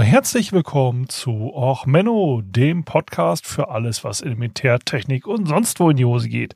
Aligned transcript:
Herzlich 0.00 0.52
willkommen 0.52 1.08
zu 1.08 1.52
Och 1.54 1.84
Menno, 1.86 2.40
dem 2.42 2.84
Podcast 2.84 3.46
für 3.46 3.68
alles, 3.68 4.04
was 4.04 4.20
in 4.20 4.38
Militärtechnik 4.38 5.26
und 5.26 5.46
sonst 5.46 5.80
wo 5.80 5.90
in 5.90 5.96
die 5.96 6.04
Hose 6.04 6.28
geht. 6.28 6.54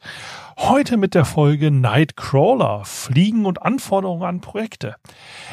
Heute 0.57 0.97
mit 0.97 1.15
der 1.15 1.25
Folge 1.25 1.71
Nightcrawler, 1.71 2.85
Fliegen 2.85 3.45
und 3.45 3.63
Anforderungen 3.63 4.23
an 4.23 4.41
Projekte. 4.41 4.97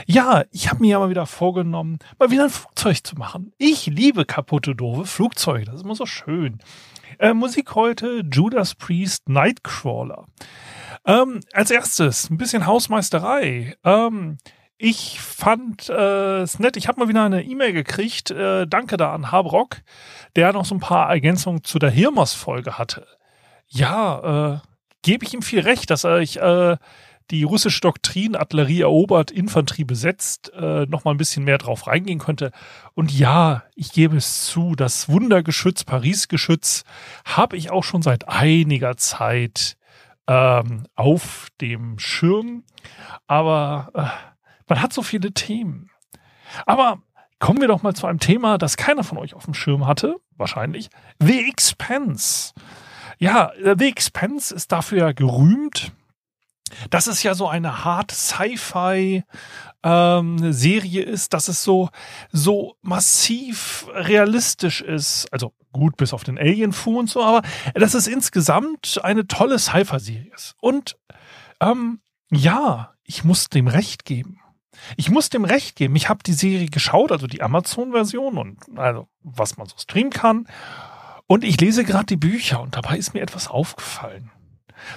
Ja, 0.06 0.44
ich 0.52 0.70
habe 0.70 0.80
mir 0.80 0.92
ja 0.92 1.00
mal 1.00 1.10
wieder 1.10 1.26
vorgenommen, 1.26 2.00
mal 2.20 2.32
wieder 2.32 2.46
ein 2.46 2.50
Flugzeug 2.50 3.06
zu 3.06 3.16
machen. 3.16 3.52
Ich 3.58 3.88
liebe 3.88 4.24
kaputte, 4.24 4.76
doofe 4.76 5.06
Flugzeuge, 5.06 5.66
das 5.66 5.76
ist 5.76 5.84
immer 5.84 5.96
so 5.96 6.06
schön. 6.06 6.60
Äh, 7.20 7.34
Musik 7.34 7.76
heute 7.76 8.24
Judas 8.32 8.76
Priest 8.76 9.28
Nightcrawler. 9.28 10.26
Ähm, 11.06 11.42
als 11.52 11.70
erstes 11.70 12.30
ein 12.30 12.38
bisschen 12.38 12.66
Hausmeisterei. 12.66 13.76
Ähm, 13.84 14.38
ich 14.84 15.22
fand 15.22 15.88
äh, 15.88 16.42
es 16.42 16.60
nett. 16.60 16.76
Ich 16.76 16.90
habe 16.90 17.00
mal 17.00 17.08
wieder 17.08 17.24
eine 17.24 17.42
E-Mail 17.42 17.72
gekriegt. 17.72 18.32
Äh, 18.32 18.68
danke 18.68 18.98
da 18.98 19.14
an 19.14 19.32
Habrock, 19.32 19.78
der 20.36 20.52
noch 20.52 20.66
so 20.66 20.76
ein 20.76 20.82
paar 20.82 21.10
Ergänzungen 21.10 21.64
zu 21.64 21.80
der 21.80 21.90
Hirmos-Folge 21.90 22.78
hatte. 22.78 23.08
Ja, 23.70 24.56
äh, 24.56 24.60
gebe 25.02 25.24
ich 25.24 25.34
ihm 25.34 25.42
viel 25.42 25.62
recht, 25.62 25.90
dass 25.90 26.04
er 26.04 26.20
ich 26.20 26.38
äh, 26.38 26.76
die 27.32 27.44
russische 27.44 27.80
Doktrin 27.80 28.36
Artillerie 28.36 28.82
erobert, 28.82 29.32
Infanterie 29.32 29.86
besetzt, 29.86 30.52
äh, 30.54 30.86
noch 30.88 31.06
mal 31.06 31.12
ein 31.12 31.18
bisschen 31.18 31.46
mehr 31.46 31.60
drauf 31.60 31.88
reingehen 31.88 32.20
könnte. 32.20 32.52
Und 32.94 33.18
ja, 33.18 33.64
ich 33.76 33.94
gebe 33.94 34.18
es 34.18 34.48
zu, 34.48 34.76
das 34.76 35.08
Wundergeschütz, 35.08 35.86
Paris-Geschütz, 35.86 36.84
habe 37.24 37.56
ich 37.56 37.72
auch 37.72 37.86
schon 37.86 38.02
seit 38.02 38.28
einiger 38.28 38.98
Zeit 38.98 39.78
ähm, 40.28 40.88
auf 40.96 41.48
dem 41.62 42.00
Schirm. 42.00 42.66
Aber 43.28 43.90
äh, 43.94 44.33
man 44.68 44.82
hat 44.82 44.94
so 44.94 45.02
viele 45.02 45.32
Themen. 45.34 45.90
Aber 46.66 47.02
kommen 47.40 47.62
wir 47.62 47.68
doch 47.68 47.84
mal 47.84 47.96
zu 47.96 48.08
einem 48.08 48.20
Thema, 48.20 48.58
das 48.58 48.78
keiner 48.78 49.04
von 49.04 49.18
euch 49.18 49.34
auf 49.34 49.46
dem 49.46 49.54
Schirm 49.54 49.86
hatte, 49.86 50.16
wahrscheinlich. 50.38 50.90
The 51.20 51.48
Expense. 51.50 52.54
Ja, 53.20 53.52
The 53.58 53.88
Expense 53.88 54.54
ist 54.54 54.72
dafür 54.72 55.00
ja 55.00 55.12
gerühmt, 55.12 55.92
dass 56.90 57.08
es 57.08 57.24
ja 57.24 57.36
so 57.36 57.48
eine 57.48 57.84
hart 57.84 58.12
Sci-Fi 58.12 59.24
ähm, 59.84 60.54
Serie 60.54 61.04
ist, 61.04 61.34
dass 61.34 61.48
es 61.48 61.64
so 61.64 61.90
so 62.32 62.78
massiv 62.82 63.88
realistisch 63.94 64.82
ist. 64.82 65.28
Also 65.32 65.54
gut 65.72 65.98
bis 65.98 66.14
auf 66.14 66.24
den 66.24 66.38
Alien 66.38 66.72
Fu 66.72 67.00
und 67.00 67.10
so, 67.10 67.24
aber 67.24 67.42
dass 67.74 67.94
es 67.94 68.08
insgesamt 68.08 69.00
eine 69.04 69.28
tolle 69.28 69.60
Sci-Fi 69.60 70.00
Serie 70.00 70.32
ist. 70.34 70.56
Und 70.62 70.98
ähm, 71.60 72.00
ja, 72.32 72.94
ich 73.04 73.24
muss 73.24 73.50
dem 73.50 73.68
recht 73.68 74.06
geben. 74.06 74.40
Ich 74.98 75.10
muss 75.10 75.30
dem 75.30 75.46
recht 75.46 75.76
geben. 75.76 75.96
Ich 75.96 76.10
habe 76.10 76.24
die 76.24 76.34
Serie 76.34 76.68
geschaut, 76.68 77.12
also 77.12 77.28
die 77.28 77.42
Amazon-Version 77.42 78.38
und 78.38 78.58
also 78.76 79.08
was 79.22 79.58
man 79.58 79.68
so 79.68 79.76
streamen 79.78 80.12
kann. 80.12 80.48
Und 81.28 81.44
ich 81.44 81.60
lese 81.60 81.84
gerade 81.84 82.06
die 82.06 82.18
Bücher 82.18 82.62
und 82.62 82.76
dabei 82.76 82.98
ist 82.98 83.14
mir 83.14 83.22
etwas 83.22 83.48
aufgefallen. 83.48 84.32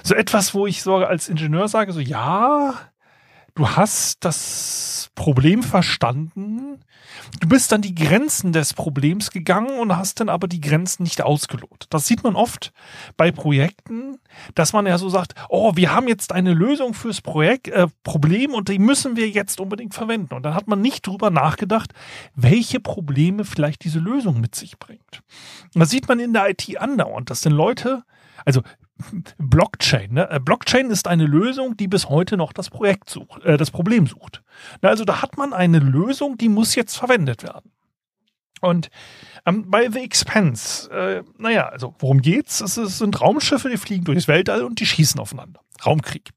So 0.03 0.15
etwas, 0.15 0.53
wo 0.53 0.67
ich 0.67 0.83
so 0.83 0.95
als 0.97 1.29
Ingenieur 1.29 1.67
sage, 1.67 1.93
so 1.93 1.99
ja, 1.99 2.73
du 3.57 3.67
hast 3.67 4.23
das 4.23 5.09
Problem 5.15 5.63
verstanden, 5.63 6.79
du 7.39 7.47
bist 7.47 7.71
dann 7.71 7.81
die 7.81 7.95
Grenzen 7.95 8.53
des 8.53 8.75
Problems 8.75 9.31
gegangen 9.31 9.79
und 9.79 9.97
hast 9.97 10.19
dann 10.19 10.29
aber 10.29 10.47
die 10.47 10.61
Grenzen 10.61 11.03
nicht 11.03 11.23
ausgelotet. 11.23 11.87
Das 11.89 12.05
sieht 12.05 12.23
man 12.23 12.35
oft 12.35 12.71
bei 13.17 13.31
Projekten, 13.31 14.19
dass 14.53 14.73
man 14.73 14.85
ja 14.85 14.99
so 14.99 15.09
sagt, 15.09 15.33
oh, 15.49 15.75
wir 15.75 15.91
haben 15.91 16.07
jetzt 16.07 16.33
eine 16.33 16.53
Lösung 16.53 16.93
fürs 16.93 17.21
Projekt, 17.21 17.67
äh, 17.69 17.87
Problem 18.03 18.53
und 18.53 18.69
die 18.69 18.77
müssen 18.77 19.15
wir 19.15 19.27
jetzt 19.27 19.59
unbedingt 19.59 19.95
verwenden. 19.95 20.35
Und 20.35 20.43
dann 20.43 20.53
hat 20.53 20.67
man 20.67 20.79
nicht 20.79 21.07
drüber 21.07 21.31
nachgedacht, 21.31 21.93
welche 22.35 22.79
Probleme 22.79 23.43
vielleicht 23.43 23.83
diese 23.83 23.99
Lösung 23.99 24.39
mit 24.39 24.53
sich 24.53 24.77
bringt. 24.77 25.23
Und 25.73 25.79
das 25.79 25.89
sieht 25.89 26.07
man 26.07 26.19
in 26.19 26.33
der 26.33 26.51
IT 26.51 26.77
andauernd, 26.77 27.31
dass 27.31 27.41
denn 27.41 27.53
Leute, 27.53 28.03
also 28.45 28.61
Blockchain. 29.37 30.13
Ne? 30.13 30.29
Äh, 30.29 30.39
Blockchain 30.39 30.89
ist 30.89 31.07
eine 31.07 31.25
Lösung, 31.25 31.77
die 31.77 31.87
bis 31.87 32.09
heute 32.09 32.37
noch 32.37 32.53
das 32.53 32.69
Projekt 32.69 33.09
sucht, 33.09 33.43
äh, 33.43 33.57
das 33.57 33.71
Problem 33.71 34.07
sucht. 34.07 34.41
Also 34.81 35.05
da 35.05 35.21
hat 35.21 35.37
man 35.37 35.53
eine 35.53 35.79
Lösung, 35.79 36.37
die 36.37 36.49
muss 36.49 36.75
jetzt 36.75 36.97
verwendet 36.97 37.43
werden. 37.43 37.71
Und 38.61 38.89
ähm, 39.45 39.69
bei 39.69 39.89
The 39.89 39.99
Expense, 39.99 40.89
äh, 40.89 41.23
naja, 41.37 41.67
also 41.67 41.93
worum 41.99 42.21
geht's? 42.21 42.61
Es, 42.61 42.77
es 42.77 42.97
sind 42.97 43.21
Raumschiffe, 43.21 43.69
die 43.69 43.77
fliegen 43.77 44.05
durchs 44.05 44.27
Weltall 44.27 44.63
und 44.63 44.79
die 44.79 44.85
schießen 44.85 45.19
aufeinander. 45.19 45.61
Raumkrieg. 45.85 46.31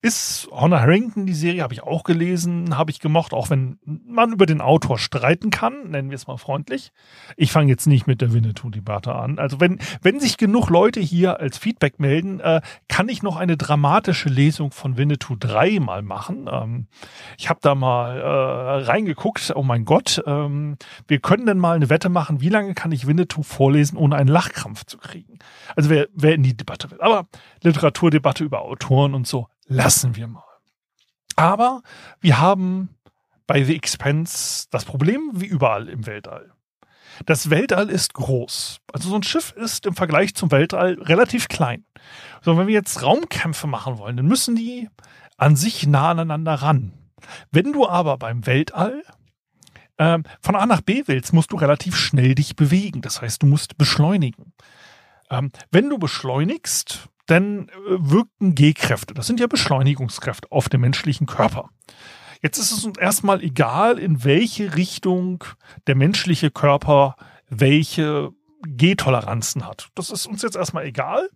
Ist 0.00 0.48
Honor 0.52 0.80
Harrington, 0.80 1.26
die 1.26 1.34
Serie 1.34 1.60
habe 1.64 1.74
ich 1.74 1.82
auch 1.82 2.04
gelesen, 2.04 2.78
habe 2.78 2.92
ich 2.92 3.00
gemocht, 3.00 3.32
auch 3.32 3.50
wenn 3.50 3.80
man 3.84 4.32
über 4.32 4.46
den 4.46 4.60
Autor 4.60 4.96
streiten 4.96 5.50
kann, 5.50 5.90
nennen 5.90 6.10
wir 6.10 6.14
es 6.14 6.28
mal 6.28 6.36
freundlich. 6.36 6.92
Ich 7.36 7.50
fange 7.50 7.68
jetzt 7.68 7.88
nicht 7.88 8.06
mit 8.06 8.20
der 8.20 8.32
Winnetou-Debatte 8.32 9.12
an. 9.12 9.40
Also 9.40 9.58
wenn, 9.58 9.80
wenn 10.00 10.20
sich 10.20 10.36
genug 10.36 10.70
Leute 10.70 11.00
hier 11.00 11.40
als 11.40 11.58
Feedback 11.58 11.98
melden, 11.98 12.38
äh, 12.38 12.60
kann 12.86 13.08
ich 13.08 13.24
noch 13.24 13.36
eine 13.36 13.56
dramatische 13.56 14.28
Lesung 14.28 14.70
von 14.70 14.96
Winnetou 14.96 15.34
3 15.34 15.80
mal 15.80 16.02
machen. 16.02 16.48
Ähm, 16.48 16.86
ich 17.36 17.48
habe 17.48 17.58
da 17.60 17.74
mal 17.74 18.20
äh, 18.20 18.84
reingeguckt, 18.84 19.52
oh 19.56 19.64
mein 19.64 19.84
Gott, 19.84 20.22
ähm, 20.26 20.76
wir 21.08 21.18
können 21.18 21.44
denn 21.44 21.58
mal 21.58 21.74
eine 21.74 21.90
Wette 21.90 22.08
machen, 22.08 22.40
wie 22.40 22.50
lange 22.50 22.74
kann 22.74 22.92
ich 22.92 23.08
Winnetou 23.08 23.42
vorlesen, 23.42 23.98
ohne 23.98 24.14
einen 24.14 24.28
Lachkrampf 24.28 24.84
zu 24.84 24.96
kriegen. 24.96 25.40
Also 25.74 25.90
wer, 25.90 26.06
wer 26.14 26.36
in 26.36 26.44
die 26.44 26.56
Debatte 26.56 26.88
will. 26.92 27.00
Aber 27.00 27.26
Literaturdebatte 27.64 28.44
über 28.44 28.62
Autoren 28.62 29.14
und 29.14 29.26
so, 29.26 29.48
lassen 29.68 30.16
wir 30.16 30.26
mal. 30.26 30.42
Aber 31.36 31.82
wir 32.20 32.40
haben 32.40 32.96
bei 33.46 33.62
The 33.62 33.76
Expense 33.76 34.66
das 34.70 34.84
Problem 34.84 35.30
wie 35.34 35.46
überall 35.46 35.88
im 35.88 36.06
Weltall. 36.06 36.52
Das 37.26 37.50
Weltall 37.50 37.88
ist 37.90 38.14
groß. 38.14 38.80
Also 38.92 39.08
so 39.08 39.16
ein 39.16 39.22
Schiff 39.22 39.52
ist 39.52 39.86
im 39.86 39.94
Vergleich 39.94 40.34
zum 40.34 40.50
Weltall 40.50 40.98
relativ 41.00 41.48
klein. 41.48 41.84
So, 42.42 42.56
wenn 42.56 42.66
wir 42.66 42.74
jetzt 42.74 43.02
Raumkämpfe 43.02 43.66
machen 43.66 43.98
wollen, 43.98 44.16
dann 44.16 44.26
müssen 44.26 44.56
die 44.56 44.88
an 45.36 45.56
sich 45.56 45.86
nah 45.86 46.10
aneinander 46.10 46.54
ran. 46.54 46.92
Wenn 47.50 47.72
du 47.72 47.88
aber 47.88 48.18
beim 48.18 48.46
Weltall 48.46 49.02
äh, 49.96 50.18
von 50.40 50.56
A 50.56 50.66
nach 50.66 50.80
B 50.80 51.04
willst, 51.06 51.32
musst 51.32 51.52
du 51.52 51.56
relativ 51.56 51.96
schnell 51.96 52.34
dich 52.34 52.56
bewegen. 52.56 53.00
Das 53.00 53.20
heißt, 53.20 53.42
du 53.42 53.46
musst 53.46 53.78
beschleunigen. 53.78 54.52
Ähm, 55.30 55.50
wenn 55.70 55.90
du 55.90 55.98
beschleunigst, 55.98 57.08
dann 57.28 57.68
äh, 57.68 57.72
wirken 57.86 58.54
G-Kräfte, 58.54 59.14
das 59.14 59.26
sind 59.26 59.38
ja 59.38 59.46
Beschleunigungskräfte 59.46 60.50
auf 60.50 60.68
den 60.68 60.80
menschlichen 60.80 61.26
Körper. 61.26 61.70
Jetzt 62.42 62.58
ist 62.58 62.72
es 62.72 62.84
uns 62.84 62.98
erstmal 62.98 63.42
egal, 63.42 63.98
in 63.98 64.24
welche 64.24 64.76
Richtung 64.76 65.44
der 65.86 65.96
menschliche 65.96 66.50
Körper 66.50 67.16
welche 67.48 68.30
G-Toleranzen 68.66 69.66
hat. 69.66 69.88
Das 69.94 70.10
ist 70.10 70.26
uns 70.26 70.42
jetzt 70.42 70.56
erstmal 70.56 70.84
egal. 70.84 71.28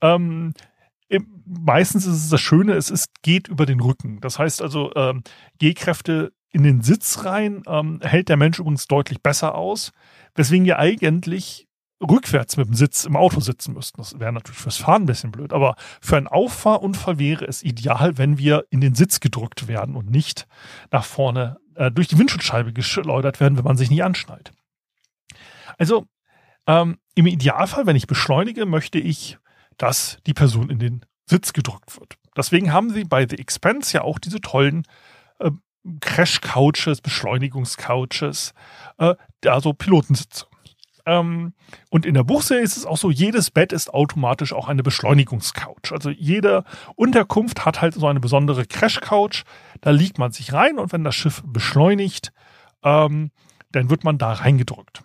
Ähm, 0.00 0.54
meistens 1.44 2.06
ist 2.06 2.24
es 2.24 2.28
das 2.30 2.40
Schöne, 2.40 2.74
es 2.74 2.90
ist, 2.90 3.22
geht 3.22 3.48
über 3.48 3.66
den 3.66 3.80
Rücken. 3.80 4.20
Das 4.20 4.38
heißt 4.38 4.62
also, 4.62 4.92
ähm, 4.94 5.22
G-Kräfte 5.58 6.32
in 6.50 6.62
den 6.62 6.82
Sitz 6.82 7.24
rein 7.24 7.62
ähm, 7.66 8.00
hält 8.02 8.28
der 8.28 8.36
Mensch 8.36 8.58
übrigens 8.58 8.86
deutlich 8.86 9.22
besser 9.22 9.54
aus, 9.54 9.92
weswegen 10.34 10.66
ja 10.66 10.78
eigentlich 10.78 11.66
rückwärts 12.02 12.56
mit 12.56 12.66
dem 12.66 12.74
Sitz 12.74 13.04
im 13.04 13.16
Auto 13.16 13.40
sitzen 13.40 13.74
müssten. 13.74 13.98
Das 13.98 14.18
wäre 14.18 14.32
natürlich 14.32 14.60
fürs 14.60 14.76
Fahren 14.76 15.02
ein 15.02 15.06
bisschen 15.06 15.30
blöd, 15.30 15.52
aber 15.52 15.76
für 16.00 16.16
einen 16.16 16.26
Auffahrunfall 16.26 17.18
wäre 17.18 17.46
es 17.46 17.62
ideal, 17.62 18.18
wenn 18.18 18.38
wir 18.38 18.66
in 18.70 18.80
den 18.80 18.94
Sitz 18.94 19.20
gedrückt 19.20 19.68
werden 19.68 19.96
und 19.96 20.10
nicht 20.10 20.46
nach 20.90 21.04
vorne 21.04 21.58
äh, 21.74 21.90
durch 21.90 22.08
die 22.08 22.18
Windschutzscheibe 22.18 22.72
geschleudert 22.72 23.40
werden, 23.40 23.56
wenn 23.56 23.64
man 23.64 23.76
sich 23.76 23.90
nicht 23.90 24.02
anschnallt. 24.02 24.52
Also 25.78 26.06
ähm, 26.66 26.98
im 27.14 27.26
Idealfall, 27.26 27.86
wenn 27.86 27.96
ich 27.96 28.06
beschleunige, 28.06 28.66
möchte 28.66 28.98
ich, 28.98 29.38
dass 29.78 30.18
die 30.26 30.34
Person 30.34 30.70
in 30.70 30.78
den 30.78 31.04
Sitz 31.26 31.52
gedrückt 31.52 31.98
wird. 31.98 32.16
Deswegen 32.36 32.72
haben 32.72 32.90
sie 32.90 33.04
bei 33.04 33.26
The 33.28 33.38
Expense 33.38 33.94
ja 33.94 34.02
auch 34.02 34.18
diese 34.18 34.40
tollen 34.40 34.84
äh, 35.38 35.50
Crash-Couches, 36.00 37.00
Beschleunigungs-Couches, 37.00 38.54
äh, 38.98 39.14
also 39.46 39.72
Pilotensitze. 39.72 40.46
Ähm, 41.04 41.54
und 41.90 42.06
in 42.06 42.14
der 42.14 42.24
Buchserie 42.24 42.62
ist 42.62 42.76
es 42.76 42.86
auch 42.86 42.96
so, 42.96 43.10
jedes 43.10 43.50
Bett 43.50 43.72
ist 43.72 43.92
automatisch 43.92 44.52
auch 44.52 44.68
eine 44.68 44.82
Beschleunigungscouch. 44.82 45.92
Also 45.92 46.10
jede 46.10 46.64
Unterkunft 46.94 47.64
hat 47.64 47.80
halt 47.80 47.94
so 47.94 48.06
eine 48.06 48.20
besondere 48.20 48.66
Crash-Couch. 48.66 49.44
Da 49.80 49.90
liegt 49.90 50.18
man 50.18 50.32
sich 50.32 50.52
rein 50.52 50.78
und 50.78 50.92
wenn 50.92 51.04
das 51.04 51.14
Schiff 51.14 51.42
beschleunigt, 51.44 52.32
ähm, 52.84 53.30
dann 53.72 53.90
wird 53.90 54.04
man 54.04 54.18
da 54.18 54.32
reingedrückt. 54.32 55.02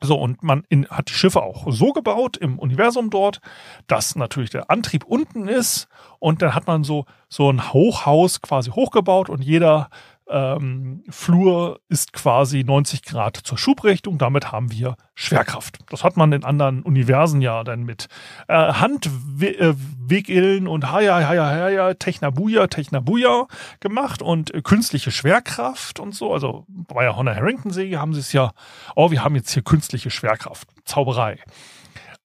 So, 0.00 0.16
und 0.16 0.42
man 0.42 0.64
in, 0.68 0.86
hat 0.88 1.08
die 1.08 1.14
Schiffe 1.14 1.42
auch 1.42 1.64
so 1.70 1.92
gebaut 1.92 2.36
im 2.36 2.58
Universum 2.58 3.08
dort, 3.08 3.40
dass 3.86 4.16
natürlich 4.16 4.50
der 4.50 4.70
Antrieb 4.70 5.04
unten 5.04 5.48
ist 5.48 5.88
und 6.18 6.42
dann 6.42 6.54
hat 6.54 6.66
man 6.66 6.84
so, 6.84 7.06
so 7.28 7.50
ein 7.50 7.72
Hochhaus 7.72 8.42
quasi 8.42 8.70
hochgebaut 8.70 9.30
und 9.30 9.42
jeder 9.42 9.88
ähm, 10.28 11.04
Flur 11.10 11.80
ist 11.88 12.12
quasi 12.12 12.64
90 12.64 13.02
Grad 13.02 13.36
zur 13.36 13.58
Schubrichtung. 13.58 14.18
Damit 14.18 14.52
haben 14.52 14.70
wir 14.72 14.96
Schwerkraft. 15.14 15.78
Das 15.90 16.02
hat 16.02 16.16
man 16.16 16.32
in 16.32 16.44
anderen 16.44 16.82
Universen 16.82 17.42
ja 17.42 17.62
dann 17.62 17.84
mit 17.84 18.08
äh, 18.48 18.54
Handwegeln 18.54 20.66
und 20.66 20.90
Haya, 20.90 21.28
Haya, 21.28 21.46
Haya, 21.46 21.94
Technabuja, 21.94 22.66
Technabuja 22.68 23.46
gemacht 23.80 24.22
und 24.22 24.54
äh, 24.54 24.62
künstliche 24.62 25.10
Schwerkraft 25.10 26.00
und 26.00 26.14
so. 26.14 26.32
Also 26.32 26.64
bei 26.68 27.04
der 27.04 27.16
Honor 27.16 27.34
Harrington 27.34 27.70
Säge 27.70 28.00
haben 28.00 28.14
sie 28.14 28.20
es 28.20 28.32
ja, 28.32 28.52
oh, 28.96 29.10
wir 29.10 29.22
haben 29.22 29.36
jetzt 29.36 29.52
hier 29.52 29.62
künstliche 29.62 30.08
Schwerkraft. 30.10 30.68
Zauberei. 30.84 31.38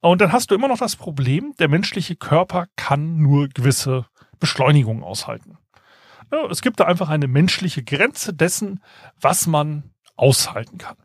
Und 0.01 0.21
dann 0.21 0.31
hast 0.31 0.51
du 0.51 0.55
immer 0.55 0.69
noch 0.69 0.77
das 0.77 0.95
Problem, 0.95 1.53
der 1.59 1.67
menschliche 1.67 2.15
Körper 2.15 2.67
kann 2.77 3.17
nur 3.17 3.49
gewisse 3.49 4.05
Beschleunigungen 4.39 5.03
aushalten. 5.03 5.57
Ja, 6.31 6.45
es 6.45 6.61
gibt 6.61 6.79
da 6.79 6.85
einfach 6.85 7.09
eine 7.09 7.27
menschliche 7.27 7.83
Grenze 7.83 8.33
dessen, 8.33 8.81
was 9.19 9.47
man 9.47 9.91
aushalten 10.15 10.77
kann. 10.77 10.97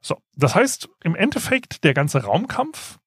So, 0.00 0.16
das 0.36 0.54
heißt, 0.54 0.88
im 1.02 1.14
Endeffekt 1.16 1.82
der 1.84 1.94
ganze 1.94 2.24
Raumkampf, 2.24 2.98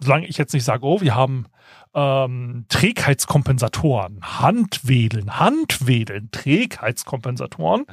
solange 0.00 0.26
ich 0.26 0.38
jetzt 0.38 0.54
nicht 0.54 0.64
sage, 0.64 0.84
oh, 0.84 1.00
wir 1.00 1.14
haben 1.14 1.46
ähm, 1.94 2.66
Trägheitskompensatoren, 2.68 4.20
Handwedeln, 4.22 5.38
Handwedeln, 5.38 6.30
Trägheitskompensatoren, 6.30 7.86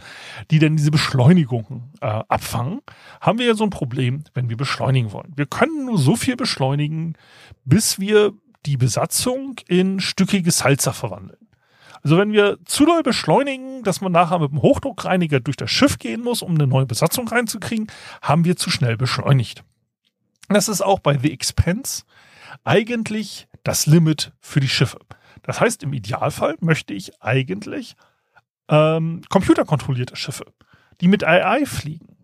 die 0.51 0.59
dann 0.59 0.77
diese 0.77 0.91
Beschleunigung 0.91 1.91
äh, 2.01 2.05
abfangen, 2.05 2.81
haben 3.21 3.39
wir 3.39 3.47
ja 3.47 3.53
so 3.55 3.63
ein 3.63 3.69
Problem, 3.69 4.23
wenn 4.33 4.49
wir 4.49 4.57
beschleunigen 4.57 5.11
wollen. 5.11 5.33
Wir 5.35 5.45
können 5.45 5.85
nur 5.85 5.97
so 5.97 6.15
viel 6.15 6.35
beschleunigen, 6.35 7.17
bis 7.63 7.99
wir 7.99 8.33
die 8.65 8.77
Besatzung 8.77 9.55
in 9.67 9.99
stückige 9.99 10.51
Salzer 10.51 10.93
verwandeln. 10.93 11.44
Also 12.05 12.19
wenn 12.19 12.33
wir 12.33 12.59
zu 12.65 12.85
doll 12.85 13.01
beschleunigen, 13.01 13.81
dass 13.81 13.99
man 13.99 14.11
nachher 14.11 14.37
mit 14.37 14.51
dem 14.51 14.61
Hochdruckreiniger 14.61 15.39
durch 15.39 15.57
das 15.57 15.71
Schiff 15.71 15.97
gehen 15.97 16.21
muss, 16.21 16.43
um 16.43 16.51
eine 16.51 16.67
neue 16.67 16.85
Besatzung 16.85 17.27
reinzukriegen, 17.27 17.87
haben 18.21 18.45
wir 18.45 18.55
zu 18.57 18.69
schnell 18.69 18.95
beschleunigt. 18.95 19.63
Das 20.47 20.69
ist 20.69 20.81
auch 20.81 20.99
bei 20.99 21.17
The 21.17 21.33
Expense 21.33 22.03
eigentlich 22.63 23.47
das 23.63 23.87
Limit 23.87 24.33
für 24.39 24.59
die 24.59 24.69
Schiffe. 24.69 24.99
Das 25.41 25.59
heißt, 25.59 25.81
im 25.81 25.93
Idealfall 25.93 26.57
möchte 26.59 26.93
ich 26.93 27.23
eigentlich 27.23 27.95
ähm, 28.69 29.23
computerkontrollierte 29.29 30.15
Schiffe, 30.15 30.45
die 31.01 31.07
mit 31.07 31.23
AI 31.23 31.65
fliegen, 31.65 32.17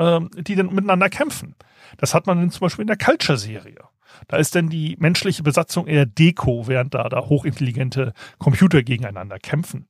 ähm, 0.00 0.30
die 0.36 0.56
dann 0.56 0.74
miteinander 0.74 1.10
kämpfen. 1.10 1.54
Das 1.98 2.12
hat 2.12 2.26
man 2.26 2.50
zum 2.50 2.62
Beispiel 2.62 2.82
in 2.82 2.88
der 2.88 2.98
Culture-Serie. 2.98 3.84
Da 4.26 4.36
ist 4.36 4.54
denn 4.54 4.68
die 4.68 4.96
menschliche 4.98 5.42
Besatzung 5.42 5.86
eher 5.86 6.06
Deko, 6.06 6.66
während 6.66 6.94
da, 6.94 7.08
da 7.08 7.20
hochintelligente 7.26 8.12
Computer 8.38 8.82
gegeneinander 8.82 9.38
kämpfen. 9.38 9.88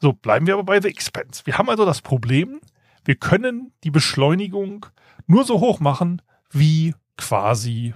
So, 0.00 0.12
bleiben 0.12 0.46
wir 0.46 0.54
aber 0.54 0.64
bei 0.64 0.80
The 0.80 0.88
Expense. 0.88 1.44
Wir 1.44 1.58
haben 1.58 1.68
also 1.68 1.84
das 1.84 2.02
Problem, 2.02 2.60
wir 3.04 3.16
können 3.16 3.72
die 3.84 3.90
Beschleunigung 3.90 4.86
nur 5.26 5.44
so 5.44 5.60
hoch 5.60 5.80
machen, 5.80 6.22
wie 6.50 6.94
quasi 7.16 7.94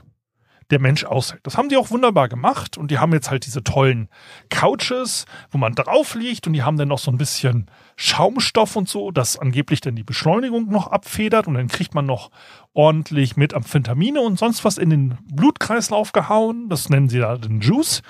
der 0.73 0.81
Mensch 0.81 1.05
aushält. 1.05 1.41
Das 1.45 1.57
haben 1.57 1.69
die 1.69 1.77
auch 1.77 1.91
wunderbar 1.91 2.29
gemacht 2.29 2.79
und 2.79 2.91
die 2.91 2.99
haben 2.99 3.13
jetzt 3.13 3.31
halt 3.31 3.45
diese 3.45 3.63
tollen 3.63 4.09
Couches, 4.49 5.27
wo 5.51 5.59
man 5.59 5.75
drauf 5.75 6.15
liegt 6.15 6.47
und 6.47 6.55
die 6.55 6.63
haben 6.63 6.79
dann 6.79 6.89
noch 6.89 6.99
so 6.99 7.11
ein 7.11 7.19
bisschen 7.19 7.71
Schaumstoff 7.97 8.75
und 8.75 8.89
so, 8.89 9.11
das 9.11 9.39
angeblich 9.39 9.83
dann 9.83 9.97
die 9.97 10.03
Beschleunigung 10.03 10.69
noch 10.71 10.87
abfedert 10.87 11.47
und 11.47 11.55
dann 11.55 11.69
kriegt 11.69 11.95
man 11.95 12.07
noch 12.07 12.31
ordentlich 12.73 13.37
mit 13.37 13.53
Amphetamine 13.53 14.21
und 14.21 14.39
sonst 14.39 14.65
was 14.65 14.79
in 14.79 14.89
den 14.89 15.19
Blutkreislauf 15.31 16.13
gehauen. 16.13 16.71
Das 16.71 16.89
nennen 16.89 17.11
sie 17.11 17.19
da 17.19 17.37
den 17.37 17.61
Juice, 17.61 18.03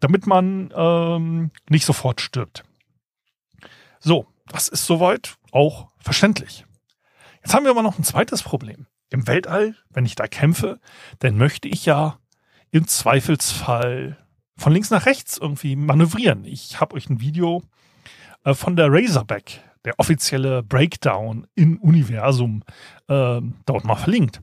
damit 0.00 0.26
man 0.26 0.72
ähm, 0.74 1.50
nicht 1.68 1.84
sofort 1.84 2.22
stirbt. 2.22 2.64
So, 4.00 4.26
das 4.46 4.68
ist 4.68 4.86
soweit 4.86 5.36
auch 5.52 5.88
verständlich. 5.98 6.64
Jetzt 7.42 7.54
haben 7.54 7.64
wir 7.64 7.70
aber 7.70 7.82
noch 7.82 7.98
ein 7.98 8.04
zweites 8.04 8.42
Problem 8.42 8.86
im 9.10 9.26
Weltall, 9.26 9.76
wenn 9.90 10.06
ich 10.06 10.14
da 10.14 10.26
kämpfe, 10.26 10.80
dann 11.20 11.36
möchte 11.36 11.68
ich 11.68 11.86
ja 11.86 12.18
im 12.70 12.86
Zweifelsfall 12.86 14.16
von 14.56 14.72
links 14.72 14.90
nach 14.90 15.06
rechts 15.06 15.38
irgendwie 15.38 15.76
manövrieren. 15.76 16.44
Ich 16.44 16.80
habe 16.80 16.96
euch 16.96 17.08
ein 17.08 17.20
Video 17.20 17.62
äh, 18.44 18.54
von 18.54 18.76
der 18.76 18.90
Razorback, 18.90 19.60
der 19.84 19.98
offizielle 19.98 20.62
Breakdown 20.62 21.46
im 21.54 21.78
Universum, 21.78 22.62
äh, 23.08 23.40
dort 23.66 23.84
mal 23.84 23.96
verlinkt. 23.96 24.40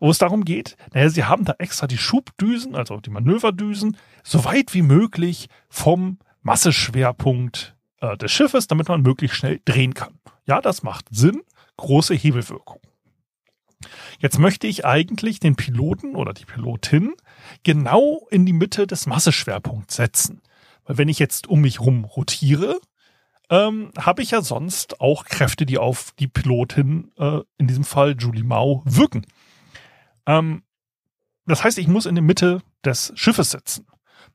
Wo 0.00 0.10
es 0.10 0.18
darum 0.18 0.44
geht, 0.44 0.76
naja, 0.92 1.08
sie 1.08 1.24
haben 1.24 1.44
da 1.44 1.54
extra 1.58 1.86
die 1.86 1.98
Schubdüsen, 1.98 2.74
also 2.74 3.00
die 3.00 3.10
Manöverdüsen, 3.10 3.96
so 4.22 4.44
weit 4.44 4.74
wie 4.74 4.82
möglich 4.82 5.48
vom 5.68 6.18
Masseschwerpunkt 6.42 7.74
äh, 8.00 8.16
des 8.16 8.30
Schiffes, 8.30 8.66
damit 8.66 8.88
man 8.88 9.02
möglichst 9.02 9.38
schnell 9.38 9.60
drehen 9.64 9.94
kann. 9.94 10.18
Ja, 10.46 10.60
das 10.60 10.82
macht 10.82 11.06
Sinn. 11.10 11.42
Große 11.76 12.14
Hebelwirkung. 12.14 12.80
Jetzt 14.18 14.38
möchte 14.38 14.66
ich 14.66 14.84
eigentlich 14.84 15.40
den 15.40 15.56
Piloten 15.56 16.14
oder 16.14 16.32
die 16.32 16.44
Pilotin 16.44 17.14
genau 17.62 18.26
in 18.30 18.46
die 18.46 18.52
Mitte 18.52 18.86
des 18.86 19.06
Masseschwerpunkts 19.06 19.96
setzen. 19.96 20.42
Weil 20.84 20.98
wenn 20.98 21.08
ich 21.08 21.18
jetzt 21.18 21.46
um 21.46 21.60
mich 21.60 21.80
rum 21.80 22.04
rotiere, 22.04 22.80
ähm, 23.50 23.90
habe 23.98 24.22
ich 24.22 24.30
ja 24.30 24.42
sonst 24.42 25.00
auch 25.00 25.24
Kräfte, 25.24 25.66
die 25.66 25.78
auf 25.78 26.12
die 26.18 26.28
Pilotin, 26.28 27.12
äh, 27.18 27.40
in 27.58 27.66
diesem 27.66 27.84
Fall 27.84 28.16
Julie 28.18 28.44
Mao, 28.44 28.82
wirken. 28.84 29.26
Ähm, 30.26 30.62
das 31.46 31.62
heißt, 31.62 31.78
ich 31.78 31.88
muss 31.88 32.06
in 32.06 32.14
der 32.14 32.24
Mitte 32.24 32.62
des 32.84 33.12
Schiffes 33.14 33.50
sitzen. 33.50 33.86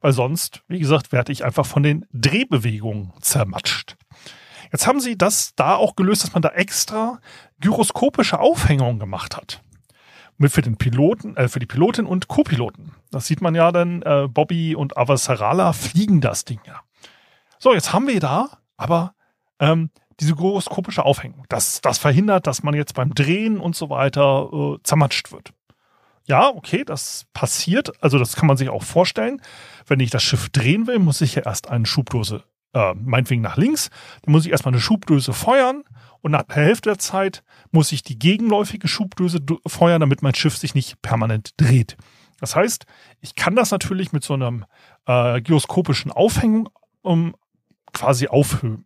Weil 0.01 0.13
sonst, 0.13 0.63
wie 0.67 0.79
gesagt, 0.79 1.11
werde 1.11 1.31
ich 1.31 1.43
einfach 1.43 1.65
von 1.65 1.83
den 1.83 2.05
Drehbewegungen 2.13 3.11
zermatscht. 3.19 3.97
Jetzt 4.71 4.85
haben 4.85 4.99
sie 4.99 5.17
das 5.17 5.55
da 5.55 5.75
auch 5.75 5.95
gelöst, 5.95 6.23
dass 6.23 6.33
man 6.33 6.41
da 6.41 6.49
extra 6.49 7.19
gyroskopische 7.59 8.39
Aufhängungen 8.39 8.99
gemacht 8.99 9.35
hat. 9.35 9.61
Mit 10.39 10.51
für 10.51 10.63
den 10.63 10.77
Piloten, 10.77 11.37
äh, 11.37 11.47
für 11.47 11.59
die 11.59 11.67
Pilotin 11.67 12.05
und 12.07 12.27
Co-Piloten. 12.27 12.93
Das 13.11 13.27
sieht 13.27 13.41
man 13.41 13.53
ja 13.53 13.71
dann, 13.71 14.01
äh, 14.01 14.27
Bobby 14.27 14.73
und 14.73 14.97
Avasarala 14.97 15.73
fliegen 15.73 16.21
das 16.21 16.45
Ding 16.45 16.59
ja. 16.65 16.79
So, 17.59 17.73
jetzt 17.73 17.93
haben 17.93 18.07
wir 18.07 18.19
da 18.19 18.49
aber 18.77 19.13
ähm, 19.59 19.89
diese 20.19 20.35
gyroskopische 20.35 21.03
Aufhängung. 21.03 21.45
Das, 21.49 21.81
das 21.81 21.97
verhindert, 21.97 22.47
dass 22.47 22.63
man 22.63 22.73
jetzt 22.73 22.95
beim 22.95 23.13
Drehen 23.13 23.59
und 23.59 23.75
so 23.75 23.89
weiter 23.89 24.49
äh, 24.51 24.77
zermatscht 24.83 25.31
wird. 25.31 25.53
Ja, 26.25 26.47
okay, 26.47 26.83
das 26.85 27.25
passiert. 27.33 27.91
Also 28.01 28.17
das 28.17 28.35
kann 28.35 28.47
man 28.47 28.55
sich 28.55 28.69
auch 28.69 28.83
vorstellen. 28.83 29.41
Wenn 29.87 29.99
ich 29.99 30.11
das 30.11 30.23
Schiff 30.23 30.49
drehen 30.49 30.87
will, 30.87 30.99
muss 30.99 31.21
ich 31.21 31.35
ja 31.35 31.43
erst 31.43 31.69
eine 31.69 31.85
Schubdose 31.85 32.43
äh, 32.73 32.93
meinetwegen 32.93 33.41
nach 33.41 33.57
links, 33.57 33.89
dann 34.21 34.31
muss 34.31 34.45
ich 34.45 34.51
erstmal 34.51 34.73
eine 34.73 34.81
Schubdöse 34.81 35.33
feuern 35.33 35.83
und 36.21 36.31
nach 36.31 36.43
der 36.43 36.63
Hälfte 36.63 36.89
der 36.89 36.99
Zeit 36.99 37.43
muss 37.71 37.91
ich 37.91 38.03
die 38.03 38.19
gegenläufige 38.19 38.87
Schubdöse 38.87 39.39
feuern, 39.65 40.01
damit 40.01 40.21
mein 40.21 40.35
Schiff 40.35 40.57
sich 40.57 40.75
nicht 40.75 41.01
permanent 41.01 41.53
dreht. 41.57 41.97
Das 42.39 42.55
heißt, 42.55 42.85
ich 43.21 43.35
kann 43.35 43.55
das 43.55 43.71
natürlich 43.71 44.11
mit 44.11 44.23
so 44.23 44.33
einem 44.33 44.65
äh, 45.05 45.41
gyroskopischen 45.41 46.11
Aufhängung 46.11 46.69
um, 47.01 47.35
quasi 47.93 48.27
aufheben. 48.27 48.85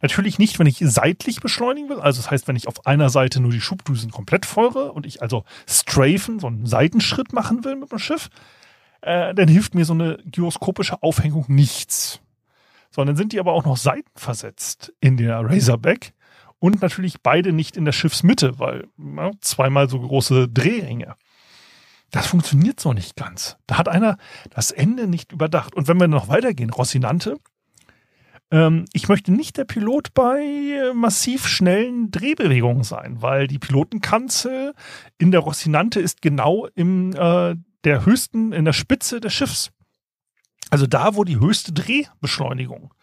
Natürlich 0.00 0.38
nicht, 0.38 0.58
wenn 0.58 0.66
ich 0.66 0.78
seitlich 0.80 1.40
beschleunigen 1.40 1.88
will. 1.88 2.00
Also 2.00 2.22
das 2.22 2.30
heißt, 2.30 2.48
wenn 2.48 2.56
ich 2.56 2.68
auf 2.68 2.86
einer 2.86 3.10
Seite 3.10 3.40
nur 3.40 3.50
die 3.50 3.60
Schubdüsen 3.60 4.10
komplett 4.10 4.46
feuere 4.46 4.94
und 4.94 5.06
ich 5.06 5.22
also 5.22 5.44
strafen, 5.68 6.38
so 6.38 6.46
einen 6.46 6.66
Seitenschritt 6.66 7.32
machen 7.32 7.64
will 7.64 7.76
mit 7.76 7.90
dem 7.90 7.98
Schiff, 7.98 8.28
äh, 9.02 9.34
dann 9.34 9.48
hilft 9.48 9.74
mir 9.74 9.84
so 9.84 9.92
eine 9.92 10.18
gyroskopische 10.24 11.02
Aufhängung 11.02 11.44
nichts 11.48 12.20
sondern 12.94 13.16
sind 13.16 13.32
die 13.32 13.40
aber 13.40 13.52
auch 13.52 13.64
noch 13.64 13.76
seitenversetzt 13.76 14.92
in 15.00 15.16
der 15.16 15.40
Razorback 15.40 16.14
und 16.64 16.80
natürlich 16.80 17.20
beide 17.20 17.52
nicht 17.52 17.76
in 17.76 17.84
der 17.84 17.92
Schiffsmitte, 17.92 18.58
weil 18.58 18.88
ja, 18.96 19.32
zweimal 19.42 19.90
so 19.90 20.00
große 20.00 20.48
Drehringe. 20.48 21.14
Das 22.10 22.26
funktioniert 22.26 22.80
so 22.80 22.94
nicht 22.94 23.16
ganz. 23.16 23.58
Da 23.66 23.76
hat 23.76 23.86
einer 23.86 24.16
das 24.48 24.70
Ende 24.70 25.06
nicht 25.06 25.32
überdacht. 25.32 25.74
Und 25.74 25.88
wenn 25.88 26.00
wir 26.00 26.08
noch 26.08 26.28
weitergehen, 26.28 26.70
Rossinante, 26.70 27.36
ähm, 28.50 28.86
ich 28.94 29.10
möchte 29.10 29.30
nicht 29.30 29.58
der 29.58 29.66
Pilot 29.66 30.14
bei 30.14 30.90
massiv 30.94 31.46
schnellen 31.46 32.10
Drehbewegungen 32.10 32.82
sein, 32.82 33.20
weil 33.20 33.46
die 33.46 33.58
Pilotenkanzel 33.58 34.72
in 35.18 35.32
der 35.32 35.40
Rossinante 35.40 36.00
ist 36.00 36.22
genau 36.22 36.66
im 36.74 37.12
äh, 37.12 37.56
der 37.84 38.06
höchsten, 38.06 38.52
in 38.52 38.64
der 38.64 38.72
Spitze 38.72 39.20
des 39.20 39.34
Schiffs. 39.34 39.70
Also 40.70 40.86
da, 40.86 41.14
wo 41.14 41.24
die 41.24 41.38
höchste 41.38 41.74
Drehbeschleunigung 41.74 42.94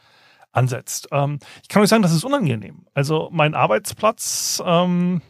ansetzt. 0.51 1.07
Ähm, 1.11 1.39
ich 1.61 1.69
kann 1.69 1.81
euch 1.81 1.89
sagen, 1.89 2.03
das 2.03 2.13
ist 2.13 2.23
unangenehm. 2.23 2.85
Also 2.93 3.29
mein 3.31 3.55
Arbeitsplatz 3.55 4.61
ähm, 4.65 5.21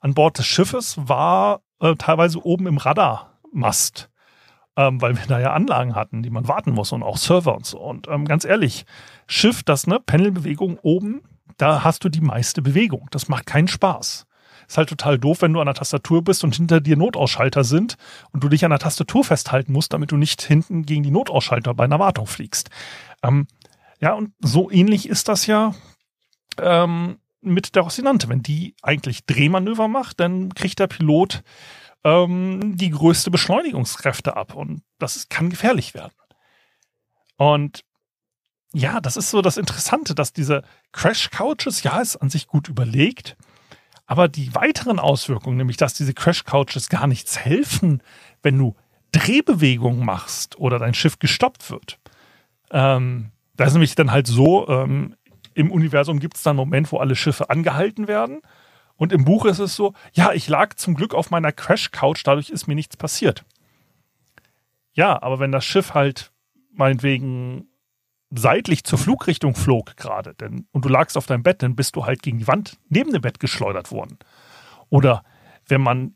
an 0.00 0.14
Bord 0.14 0.38
des 0.38 0.46
Schiffes 0.46 0.96
war 0.96 1.62
äh, 1.80 1.94
teilweise 1.96 2.44
oben 2.44 2.66
im 2.66 2.78
Radarmast, 2.78 4.10
ähm, 4.76 5.00
weil 5.00 5.16
wir 5.16 5.26
da 5.26 5.40
ja 5.40 5.52
Anlagen 5.52 5.94
hatten, 5.94 6.22
die 6.22 6.30
man 6.30 6.48
warten 6.48 6.72
muss 6.72 6.92
und 6.92 7.02
auch 7.02 7.16
Server 7.16 7.54
und 7.54 7.66
so. 7.66 7.80
Und 7.80 8.08
ähm, 8.08 8.24
ganz 8.24 8.44
ehrlich, 8.44 8.84
Schiff, 9.26 9.62
das 9.62 9.86
ne 9.86 10.00
Pendelbewegung 10.00 10.78
oben, 10.78 11.22
da 11.56 11.84
hast 11.84 12.04
du 12.04 12.08
die 12.08 12.20
meiste 12.20 12.62
Bewegung. 12.62 13.08
Das 13.10 13.28
macht 13.28 13.46
keinen 13.46 13.68
Spaß. 13.68 14.26
Ist 14.66 14.78
halt 14.78 14.88
total 14.88 15.18
doof, 15.18 15.42
wenn 15.42 15.52
du 15.52 15.60
an 15.60 15.66
der 15.66 15.74
Tastatur 15.74 16.22
bist 16.22 16.44
und 16.44 16.54
hinter 16.54 16.80
dir 16.80 16.96
Notausschalter 16.96 17.64
sind 17.64 17.96
und 18.30 18.44
du 18.44 18.48
dich 18.48 18.64
an 18.64 18.70
der 18.70 18.78
Tastatur 18.78 19.24
festhalten 19.24 19.72
musst, 19.72 19.92
damit 19.92 20.12
du 20.12 20.16
nicht 20.16 20.40
hinten 20.42 20.86
gegen 20.86 21.02
die 21.02 21.10
Notausschalter 21.10 21.74
bei 21.74 21.84
einer 21.84 21.98
Wartung 21.98 22.28
fliegst. 22.28 22.70
Ähm, 23.24 23.48
ja, 24.00 24.14
und 24.14 24.32
so 24.40 24.70
ähnlich 24.70 25.08
ist 25.08 25.28
das 25.28 25.46
ja 25.46 25.74
ähm, 26.58 27.18
mit 27.40 27.74
der 27.74 27.82
Rocinante. 27.82 28.28
Wenn 28.28 28.42
die 28.42 28.74
eigentlich 28.82 29.26
Drehmanöver 29.26 29.88
macht, 29.88 30.20
dann 30.20 30.54
kriegt 30.54 30.78
der 30.78 30.86
Pilot 30.86 31.42
ähm, 32.04 32.76
die 32.76 32.90
größte 32.90 33.30
Beschleunigungskräfte 33.30 34.36
ab 34.36 34.54
und 34.54 34.82
das 34.98 35.28
kann 35.28 35.50
gefährlich 35.50 35.94
werden. 35.94 36.12
Und 37.36 37.84
ja, 38.72 39.00
das 39.00 39.16
ist 39.16 39.30
so 39.30 39.42
das 39.42 39.56
Interessante, 39.56 40.14
dass 40.14 40.32
diese 40.32 40.62
Crash 40.92 41.30
Couches, 41.30 41.82
ja, 41.82 42.00
ist 42.00 42.16
an 42.16 42.30
sich 42.30 42.46
gut 42.46 42.68
überlegt, 42.68 43.36
aber 44.06 44.28
die 44.28 44.54
weiteren 44.54 44.98
Auswirkungen, 44.98 45.56
nämlich 45.56 45.76
dass 45.76 45.94
diese 45.94 46.14
Crash 46.14 46.44
Couches 46.44 46.88
gar 46.88 47.06
nichts 47.06 47.38
helfen, 47.38 48.02
wenn 48.42 48.58
du 48.58 48.76
Drehbewegungen 49.12 50.04
machst 50.04 50.58
oder 50.58 50.78
dein 50.78 50.94
Schiff 50.94 51.18
gestoppt 51.18 51.70
wird. 51.70 51.98
Ähm, 52.70 53.32
da 53.54 53.64
ist 53.64 53.72
nämlich 53.72 53.94
dann 53.94 54.10
halt 54.10 54.26
so, 54.26 54.68
ähm, 54.68 55.16
im 55.54 55.70
Universum 55.70 56.20
gibt 56.20 56.36
es 56.36 56.42
dann 56.42 56.52
einen 56.52 56.68
Moment, 56.68 56.92
wo 56.92 56.98
alle 56.98 57.16
Schiffe 57.16 57.50
angehalten 57.50 58.08
werden. 58.08 58.40
Und 58.96 59.12
im 59.12 59.24
Buch 59.24 59.46
ist 59.46 59.58
es 59.58 59.76
so, 59.76 59.94
ja, 60.12 60.32
ich 60.32 60.48
lag 60.48 60.74
zum 60.74 60.94
Glück 60.94 61.14
auf 61.14 61.30
meiner 61.30 61.52
Crash-Couch, 61.52 62.22
dadurch 62.24 62.50
ist 62.50 62.66
mir 62.66 62.74
nichts 62.74 62.96
passiert. 62.96 63.44
Ja, 64.92 65.22
aber 65.22 65.38
wenn 65.38 65.52
das 65.52 65.64
Schiff 65.64 65.94
halt 65.94 66.32
meinetwegen 66.72 67.66
seitlich 68.30 68.84
zur 68.84 68.98
Flugrichtung 68.98 69.54
flog 69.54 69.96
gerade, 69.96 70.34
denn 70.34 70.66
und 70.72 70.84
du 70.84 70.88
lagst 70.88 71.16
auf 71.16 71.26
deinem 71.26 71.42
Bett, 71.42 71.62
dann 71.62 71.76
bist 71.76 71.96
du 71.96 72.04
halt 72.04 72.22
gegen 72.22 72.38
die 72.38 72.46
Wand 72.46 72.78
neben 72.88 73.12
dem 73.12 73.22
Bett 73.22 73.40
geschleudert 73.40 73.90
worden. 73.90 74.18
Oder 74.88 75.24
wenn 75.66 75.80
man 75.80 76.14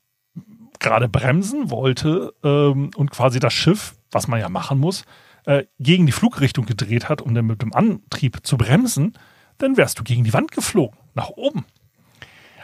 gerade 0.78 1.08
bremsen 1.08 1.70
wollte 1.70 2.34
ähm, 2.42 2.90
und 2.96 3.10
quasi 3.10 3.40
das 3.40 3.52
Schiff, 3.52 3.96
was 4.10 4.28
man 4.28 4.40
ja 4.40 4.48
machen 4.48 4.78
muss, 4.78 5.04
äh, 5.44 5.64
gegen 5.78 6.06
die 6.06 6.12
Flugrichtung 6.12 6.66
gedreht 6.66 7.08
hat, 7.08 7.22
um 7.22 7.34
dann 7.34 7.46
mit 7.46 7.62
dem 7.62 7.72
Antrieb 7.72 8.40
zu 8.44 8.56
bremsen, 8.56 9.12
dann 9.58 9.76
wärst 9.76 9.98
du 9.98 10.04
gegen 10.04 10.24
die 10.24 10.32
Wand 10.32 10.52
geflogen, 10.52 10.98
nach 11.14 11.30
oben. 11.30 11.64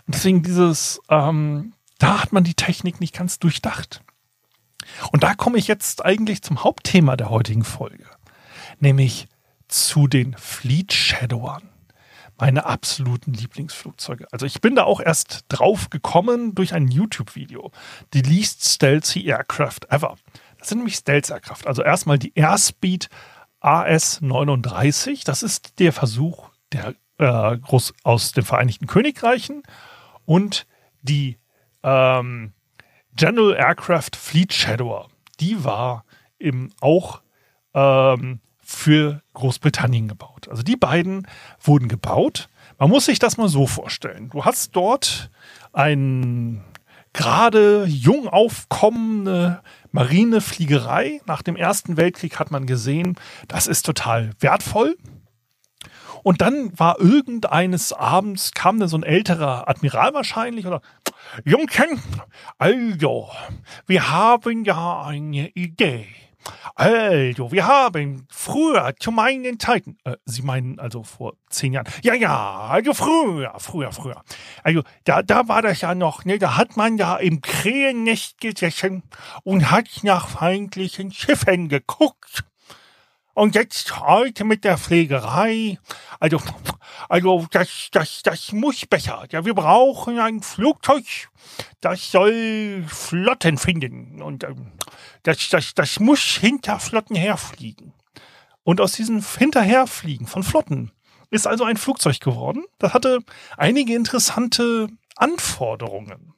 Und 0.07 0.15
deswegen 0.15 0.43
dieses, 0.43 1.01
ähm, 1.09 1.75
da 1.99 2.23
hat 2.23 2.33
man 2.33 2.45
die 2.45 2.55
Technik 2.55 3.01
nicht 3.01 3.15
ganz 3.15 3.39
durchdacht. 3.39 4.03
Und 5.13 5.23
da 5.23 5.35
komme 5.35 5.59
ich 5.59 5.69
jetzt 5.69 6.05
eigentlich 6.05 6.43
zum 6.43 6.65
Hauptthema 6.65 7.17
der 7.17 7.31
heutigen 7.31 7.65
Folge, 7.65 8.07
nämlich 8.79 9.29
zu 9.69 10.09
den 10.09 10.35
Fleet 10.37 10.93
Shadowern. 10.93 11.69
Meine 12.39 12.65
absoluten 12.65 13.35
Lieblingsflugzeuge. 13.35 14.27
Also 14.33 14.47
ich 14.47 14.63
bin 14.63 14.75
da 14.75 14.85
auch 14.85 15.01
erst 15.01 15.45
drauf 15.49 15.91
gekommen 15.91 16.55
durch 16.55 16.73
ein 16.73 16.89
YouTube-Video. 16.89 17.71
Die 18.15 18.23
least 18.23 18.65
stealthy 18.65 19.27
aircraft 19.27 19.81
ever. 19.91 20.17
Das 20.61 20.69
sind 20.69 20.79
nämlich 20.79 20.97
Stealth-Aircraft. 20.97 21.67
Also 21.67 21.83
erstmal 21.83 22.19
die 22.19 22.33
Airspeed 22.35 23.09
AS-39. 23.61 25.25
Das 25.25 25.43
ist 25.43 25.79
der 25.79 25.93
Versuch 25.93 26.51
der 26.73 26.95
äh, 27.19 27.59
groß 27.59 27.95
aus 28.03 28.33
den 28.33 28.45
Vereinigten 28.45 28.87
Königreichen 28.87 29.63
und 30.25 30.67
die 31.03 31.39
ähm, 31.83 32.53
General 33.15 33.55
Aircraft 33.55 34.17
Fleet 34.17 34.53
Shadower. 34.53 35.09
Die 35.41 35.65
war 35.65 36.05
eben 36.39 36.73
auch 36.81 37.23
ähm, 37.75 38.41
für 38.61 39.23
Großbritannien 39.35 40.09
gebaut. 40.09 40.49
Also 40.49 40.63
die 40.63 40.77
beiden 40.77 41.27
wurden 41.61 41.89
gebaut. 41.89 42.49
Man 42.79 42.89
muss 42.89 43.07
sich 43.07 43.19
das 43.19 43.37
mal 43.37 43.49
so 43.49 43.67
vorstellen. 43.67 44.31
Du 44.31 44.45
hast 44.45 44.77
dort 44.77 45.31
ein 45.73 46.65
gerade 47.13 47.85
jung 47.85 48.29
aufkommende 48.29 49.63
Marinefliegerei. 49.93 51.21
Nach 51.27 51.43
dem 51.43 51.57
Ersten 51.57 51.97
Weltkrieg 51.97 52.39
hat 52.39 52.51
man 52.51 52.67
gesehen, 52.67 53.17
das 53.49 53.67
ist 53.67 53.85
total 53.87 54.31
wertvoll. 54.41 54.97
Und 56.23 56.41
dann 56.41 56.79
war 56.79 57.01
irgendeines 57.01 57.93
Abends, 57.93 58.53
kam 58.53 58.79
da 58.79 58.89
so 58.89 58.97
ein 58.97 59.03
älterer 59.03 59.69
Admiral 59.69 60.13
wahrscheinlich 60.13 60.67
oder 60.67 60.83
Jungchen, 61.45 62.01
also, 62.59 63.31
wir 63.87 64.11
haben 64.11 64.65
ja 64.65 65.03
eine 65.03 65.49
Idee. 65.51 66.07
Also, 66.75 67.53
wir 67.53 67.67
haben 67.67 68.27
früher 68.31 68.95
zu 68.99 69.11
meinen 69.11 69.59
Zeiten, 69.59 69.99
äh, 70.05 70.17
Sie 70.25 70.43
meinen 70.43 70.79
also 70.79 71.03
vor 71.03 71.35
zehn 71.49 71.73
Jahren, 71.73 71.87
ja, 72.03 72.15
ja, 72.15 72.69
also 72.71 72.95
früher, 72.95 73.55
früher, 73.59 73.93
früher. 73.93 74.23
Also, 74.63 74.83
da, 75.05 75.23
da 75.23 75.49
war 75.49 75.63
das 75.63 75.81
ja 75.81 75.95
noch, 75.95 76.25
ne, 76.25 76.39
da 76.39 76.57
hat 76.57 76.77
man 76.77 76.97
ja 76.97 77.17
im 77.17 77.41
Krähennest 77.41 78.41
gesessen 78.41 79.03
und 79.45 79.71
hat 79.71 79.89
nach 80.03 80.29
feindlichen 80.29 81.13
Schiffen 81.13 81.69
geguckt. 81.69 82.45
Und 83.35 83.55
jetzt 83.55 84.01
heute 84.01 84.45
mit 84.45 84.65
der 84.65 84.77
Pflegerei. 84.77 85.79
Also, 86.19 86.41
also 87.09 87.47
das, 87.51 87.89
das, 87.93 88.23
das 88.23 88.53
muss 88.53 88.85
besser. 88.87 89.25
Ja, 89.31 89.45
wir 89.45 89.55
brauchen 89.55 90.19
ein 90.19 90.43
Flugzeug, 90.43 91.05
das 91.81 92.11
soll 92.11 92.85
Flotten 92.89 93.57
finden. 93.57 94.21
Und 94.21 94.45
ähm, 94.45 94.73
das, 95.23 95.49
das, 95.49 95.75
das 95.75 96.01
muss 96.01 96.21
hinter 96.21 96.81
Flotten 96.81 97.17
herfliegen. 97.17 97.95
Und 98.63 98.81
aus 98.81 98.93
diesem 98.93 99.25
Hinterherfliegen 99.25 100.27
von 100.27 100.43
Flotten 100.43 100.93
ist 101.31 101.47
also 101.47 101.65
ein 101.65 101.77
Flugzeug 101.77 102.21
geworden. 102.21 102.65
Das 102.79 102.93
hatte 102.93 103.21
einige 103.57 103.95
interessante 103.95 104.89
Anforderungen. 105.17 106.35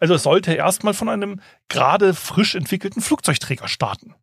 Also 0.00 0.14
es 0.14 0.22
sollte 0.22 0.52
erstmal 0.54 0.94
von 0.94 1.08
einem 1.08 1.40
gerade 1.68 2.14
frisch 2.14 2.54
entwickelten 2.54 3.02
Flugzeugträger 3.02 3.68
starten. 3.68 4.14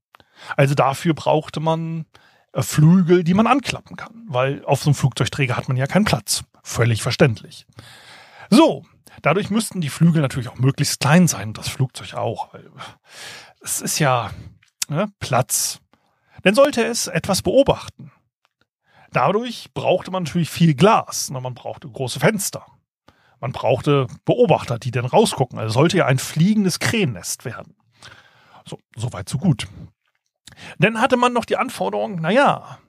Also 0.58 0.76
dafür 0.76 1.14
brauchte 1.14 1.60
man 1.60 2.06
äh, 2.54 2.62
Flügel, 2.62 3.24
die 3.24 3.34
man 3.34 3.48
anklappen 3.48 3.96
kann, 3.96 4.26
weil 4.28 4.64
auf 4.66 4.82
so 4.82 4.90
einem 4.90 4.96
Flugzeugträger 4.96 5.58
hat 5.58 5.68
man 5.68 5.78
ja 5.78 5.88
keinen 5.88 6.06
Platz. 6.06 6.44
Völlig 6.64 7.02
verständlich. 7.02 7.66
So, 8.50 8.86
dadurch 9.22 9.50
müssten 9.50 9.82
die 9.82 9.90
Flügel 9.90 10.22
natürlich 10.22 10.50
auch 10.50 10.58
möglichst 10.58 11.00
klein 11.00 11.28
sein, 11.28 11.54
das 11.54 11.70
Flugzeug 11.70 12.14
auch. 12.14 12.50
Es 13.62 13.82
ist 13.82 14.00
ja 14.00 14.32
ne, 14.90 15.12
Platz. 15.20 15.80
Dann 16.44 16.56
sollte 16.56 16.84
es 16.84 17.08
etwas 17.08 17.42
beobachten. 17.42 18.12
Dadurch 19.12 19.70
brauchte 19.74 20.12
man 20.12 20.24
natürlich 20.24 20.50
viel 20.50 20.74
Glas. 20.74 21.30
Man 21.30 21.54
brauchte 21.54 21.90
große 21.90 22.20
Fenster. 22.20 22.66
Man 23.40 23.52
brauchte 23.52 24.08
Beobachter, 24.24 24.80
die 24.80 24.92
dann 24.92 25.06
rausgucken. 25.06 25.60
Also 25.60 25.74
sollte 25.74 25.98
ja 25.98 26.06
ein 26.06 26.20
fliegendes 26.20 26.80
Krähennest 26.80 27.44
werden. 27.44 27.76
So, 28.66 28.80
soweit 28.96 29.28
so 29.28 29.38
gut. 29.38 29.68
Dann 30.80 31.00
hatte 31.00 31.18
man 31.18 31.34
noch 31.34 31.46
die 31.46 31.58
Anforderung, 31.58 32.22
naja, 32.22 32.80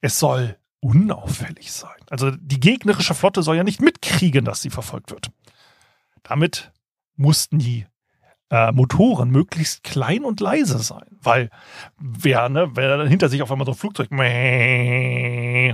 es 0.00 0.18
soll 0.18 0.58
unauffällig 0.80 1.72
sein. 1.72 1.96
Also 2.10 2.30
die 2.30 2.60
gegnerische 2.60 3.14
Flotte 3.14 3.42
soll 3.42 3.56
ja 3.56 3.64
nicht 3.64 3.80
mitkriegen, 3.80 4.44
dass 4.44 4.62
sie 4.62 4.70
verfolgt 4.70 5.10
wird. 5.10 5.30
Damit 6.22 6.72
mussten 7.16 7.58
die 7.58 7.86
äh, 8.50 8.70
Motoren 8.72 9.30
möglichst 9.30 9.82
klein 9.82 10.24
und 10.24 10.40
leise 10.40 10.78
sein, 10.78 11.06
weil 11.20 11.50
wer, 11.98 12.48
ne, 12.48 12.70
wer 12.74 12.96
dann 12.96 13.08
hinter 13.08 13.28
sich 13.28 13.42
auf 13.42 13.50
einmal 13.50 13.66
so 13.66 13.72
ein 13.72 13.78
Flugzeug 13.78 14.08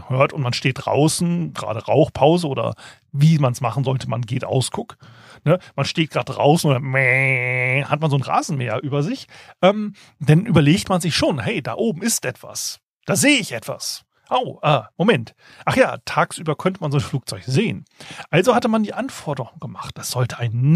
hört 0.08 0.32
und 0.32 0.40
man 0.40 0.52
steht 0.52 0.84
draußen, 0.84 1.52
gerade 1.52 1.84
Rauchpause 1.84 2.48
oder 2.48 2.74
wie 3.12 3.38
man 3.38 3.52
es 3.52 3.60
machen 3.60 3.84
sollte, 3.84 4.08
man 4.08 4.22
geht 4.22 4.44
Ausguck, 4.44 4.96
ne, 5.44 5.58
man 5.76 5.84
steht 5.84 6.10
gerade 6.10 6.32
draußen 6.32 6.70
oder 6.70 6.80
mäh, 6.80 7.84
hat 7.84 8.00
man 8.00 8.10
so 8.10 8.16
ein 8.16 8.22
Rasenmäher 8.22 8.82
über 8.82 9.02
sich, 9.02 9.26
ähm, 9.60 9.94
dann 10.18 10.46
überlegt 10.46 10.88
man 10.88 11.00
sich 11.00 11.14
schon, 11.14 11.38
hey, 11.38 11.62
da 11.62 11.74
oben 11.74 12.02
ist 12.02 12.24
etwas, 12.24 12.80
da 13.04 13.16
sehe 13.16 13.38
ich 13.38 13.52
etwas. 13.52 14.04
Oh, 14.30 14.58
ah, 14.62 14.88
Moment. 14.96 15.34
Ach 15.66 15.76
ja, 15.76 15.98
tagsüber 16.06 16.56
könnte 16.56 16.80
man 16.80 16.90
so 16.90 16.96
ein 16.96 17.02
Flugzeug 17.02 17.42
sehen. 17.44 17.84
Also 18.30 18.54
hatte 18.54 18.68
man 18.68 18.82
die 18.82 18.94
Anforderung 18.94 19.60
gemacht, 19.60 19.98
das 19.98 20.10
sollte 20.10 20.38
ein 20.38 20.72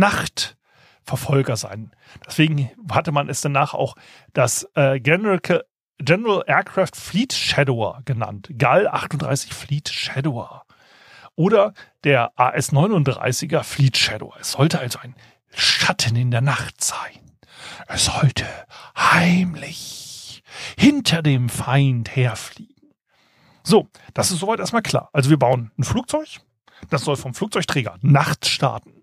Nachtverfolger 1.06 1.56
sein. 1.56 1.92
Deswegen 2.26 2.70
hatte 2.90 3.12
man 3.12 3.28
es 3.28 3.40
danach 3.40 3.74
auch 3.74 3.94
das 4.32 4.68
äh, 4.74 5.00
General, 5.00 5.40
General 5.98 6.42
Aircraft 6.46 6.96
Fleet 6.96 7.32
Shadower 7.32 8.02
genannt. 8.04 8.48
GAL 8.52 8.88
38 8.88 9.54
Fleet 9.54 9.88
Shadower 9.88 10.64
oder 11.36 11.74
der 12.04 12.32
AS-39er 12.36 13.62
Fleet 13.62 13.96
Shadow. 13.96 14.34
Es 14.40 14.52
sollte 14.52 14.80
also 14.80 14.98
ein 14.98 15.14
Schatten 15.54 16.16
in 16.16 16.30
der 16.30 16.40
Nacht 16.40 16.82
sein. 16.82 17.36
Es 17.88 18.06
sollte 18.06 18.46
heimlich 18.96 20.42
hinter 20.78 21.22
dem 21.22 21.48
Feind 21.48 22.14
herfliegen. 22.16 22.74
So, 23.62 23.88
das 24.14 24.30
ist 24.30 24.40
soweit 24.40 24.60
erstmal 24.60 24.82
klar. 24.82 25.10
Also 25.12 25.30
wir 25.30 25.38
bauen 25.38 25.70
ein 25.78 25.84
Flugzeug. 25.84 26.40
Das 26.90 27.02
soll 27.02 27.16
vom 27.16 27.34
Flugzeugträger 27.34 27.96
nachts 28.00 28.48
starten. 28.48 28.95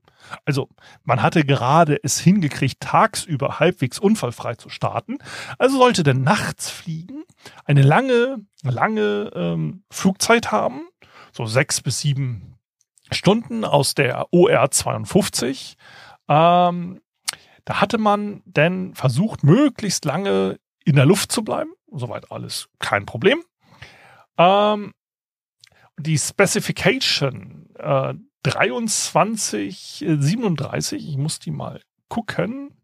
Also 0.45 0.69
man 1.03 1.21
hatte 1.21 1.45
gerade 1.45 1.99
es 2.03 2.19
hingekriegt, 2.19 2.79
tagsüber 2.79 3.59
halbwegs 3.59 3.99
unfallfrei 3.99 4.55
zu 4.55 4.69
starten. 4.69 5.17
Also 5.57 5.77
sollte 5.77 6.03
der 6.03 6.13
nachts 6.13 6.69
fliegen, 6.69 7.23
eine 7.65 7.81
lange, 7.81 8.37
lange 8.63 9.31
ähm, 9.35 9.83
Flugzeit 9.91 10.51
haben, 10.51 10.87
so 11.31 11.45
sechs 11.45 11.81
bis 11.81 11.99
sieben 11.99 12.57
Stunden 13.11 13.65
aus 13.65 13.95
der 13.95 14.27
OR 14.31 14.71
52. 14.71 15.77
Ähm, 16.27 17.01
da 17.65 17.81
hatte 17.81 17.97
man 17.97 18.41
denn 18.45 18.93
versucht, 18.95 19.43
möglichst 19.43 20.05
lange 20.05 20.59
in 20.83 20.95
der 20.95 21.05
Luft 21.05 21.31
zu 21.31 21.43
bleiben. 21.43 21.71
Soweit 21.91 22.31
alles 22.31 22.69
kein 22.79 23.05
Problem. 23.05 23.43
Ähm, 24.37 24.93
die 25.97 26.17
Specification 26.17 27.69
äh, 27.77 28.13
2337, 28.43 31.09
ich 31.09 31.17
muss 31.17 31.39
die 31.39 31.51
mal 31.51 31.81
gucken. 32.09 32.75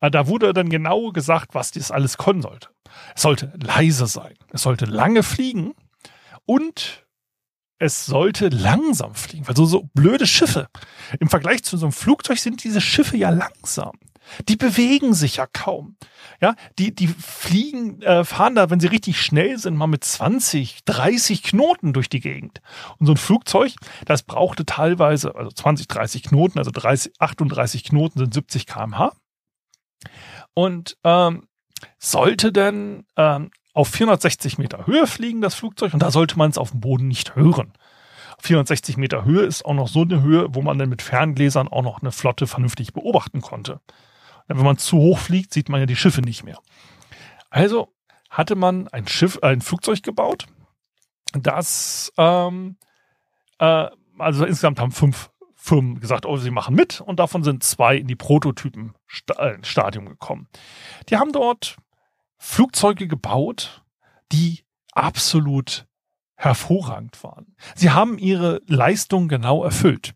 Äh, 0.00 0.10
da 0.10 0.28
wurde 0.28 0.52
dann 0.52 0.68
genau 0.68 1.12
gesagt, 1.12 1.54
was 1.54 1.70
das 1.72 1.90
alles 1.90 2.18
können 2.18 2.42
sollte. 2.42 2.68
Es 3.14 3.22
sollte 3.22 3.52
leise 3.60 4.06
sein, 4.06 4.34
es 4.52 4.62
sollte 4.62 4.84
lange 4.84 5.22
fliegen 5.22 5.72
und 6.44 7.06
es 7.78 8.06
sollte 8.06 8.48
langsam 8.48 9.14
fliegen, 9.14 9.48
weil 9.48 9.56
so, 9.56 9.64
so 9.64 9.88
blöde 9.92 10.26
Schiffe. 10.26 10.68
Im 11.18 11.28
Vergleich 11.28 11.64
zu 11.64 11.76
so 11.76 11.86
einem 11.86 11.92
Flugzeug 11.92 12.38
sind 12.38 12.62
diese 12.62 12.80
Schiffe 12.80 13.16
ja 13.16 13.30
langsam. 13.30 13.98
Die 14.48 14.56
bewegen 14.56 15.14
sich 15.14 15.36
ja 15.36 15.46
kaum. 15.46 15.96
Ja, 16.40 16.54
die, 16.78 16.94
die 16.94 17.08
fliegen, 17.08 18.02
äh, 18.02 18.24
fahren 18.24 18.54
da, 18.54 18.70
wenn 18.70 18.80
sie 18.80 18.88
richtig 18.88 19.20
schnell 19.20 19.58
sind, 19.58 19.76
mal 19.76 19.86
mit 19.86 20.04
20, 20.04 20.84
30 20.84 21.42
Knoten 21.42 21.92
durch 21.92 22.08
die 22.08 22.20
Gegend. 22.20 22.60
Und 22.98 23.06
so 23.06 23.12
ein 23.12 23.18
Flugzeug, 23.18 23.72
das 24.06 24.22
brauchte 24.22 24.66
teilweise, 24.66 25.34
also 25.34 25.50
20, 25.50 25.88
30 25.88 26.22
Knoten, 26.24 26.58
also 26.58 26.70
30, 26.70 27.12
38 27.18 27.84
Knoten 27.84 28.18
sind 28.18 28.34
70 28.34 28.66
kmh. 28.66 29.12
Und 30.54 30.96
ähm, 31.04 31.46
sollte 31.98 32.52
dann 32.52 33.04
ähm, 33.16 33.50
auf 33.72 33.88
460 33.88 34.58
Meter 34.58 34.86
Höhe 34.86 35.06
fliegen, 35.06 35.40
das 35.40 35.54
Flugzeug, 35.54 35.94
und 35.94 36.02
da 36.02 36.10
sollte 36.10 36.36
man 36.36 36.50
es 36.50 36.58
auf 36.58 36.72
dem 36.72 36.80
Boden 36.80 37.08
nicht 37.08 37.36
hören. 37.36 37.72
460 38.40 38.96
Meter 38.96 39.24
Höhe 39.24 39.42
ist 39.42 39.64
auch 39.64 39.74
noch 39.74 39.88
so 39.88 40.02
eine 40.02 40.20
Höhe, 40.22 40.46
wo 40.50 40.62
man 40.62 40.78
dann 40.78 40.88
mit 40.88 41.02
Ferngläsern 41.02 41.68
auch 41.68 41.82
noch 41.82 42.02
eine 42.02 42.10
Flotte 42.10 42.46
vernünftig 42.46 42.92
beobachten 42.92 43.40
konnte. 43.40 43.80
Wenn 44.48 44.64
man 44.64 44.78
zu 44.78 44.96
hoch 44.96 45.18
fliegt, 45.18 45.52
sieht 45.52 45.68
man 45.68 45.80
ja 45.80 45.86
die 45.86 45.96
Schiffe 45.96 46.20
nicht 46.20 46.44
mehr. 46.44 46.58
Also 47.50 47.92
hatte 48.30 48.54
man 48.54 48.88
ein 48.88 49.06
Schiff, 49.06 49.38
ein 49.42 49.60
Flugzeug 49.60 50.02
gebaut, 50.02 50.46
das 51.32 52.12
ähm, 52.16 52.76
äh, 53.58 53.88
also 54.18 54.44
insgesamt 54.44 54.80
haben 54.80 54.92
fünf 54.92 55.30
Firmen 55.54 56.00
gesagt, 56.00 56.26
oh, 56.26 56.36
sie 56.36 56.50
machen 56.50 56.74
mit 56.74 57.00
und 57.00 57.20
davon 57.20 57.44
sind 57.44 57.62
zwei 57.62 57.96
in 57.96 58.08
die 58.08 58.16
Prototypen-Stadium 58.16 60.06
gekommen. 60.08 60.48
Die 61.08 61.16
haben 61.16 61.32
dort 61.32 61.76
Flugzeuge 62.36 63.06
gebaut, 63.06 63.84
die 64.32 64.64
absolut 64.92 65.86
hervorragend 66.34 67.22
waren. 67.22 67.54
Sie 67.76 67.90
haben 67.90 68.18
ihre 68.18 68.60
Leistung 68.66 69.28
genau 69.28 69.62
erfüllt. 69.62 70.14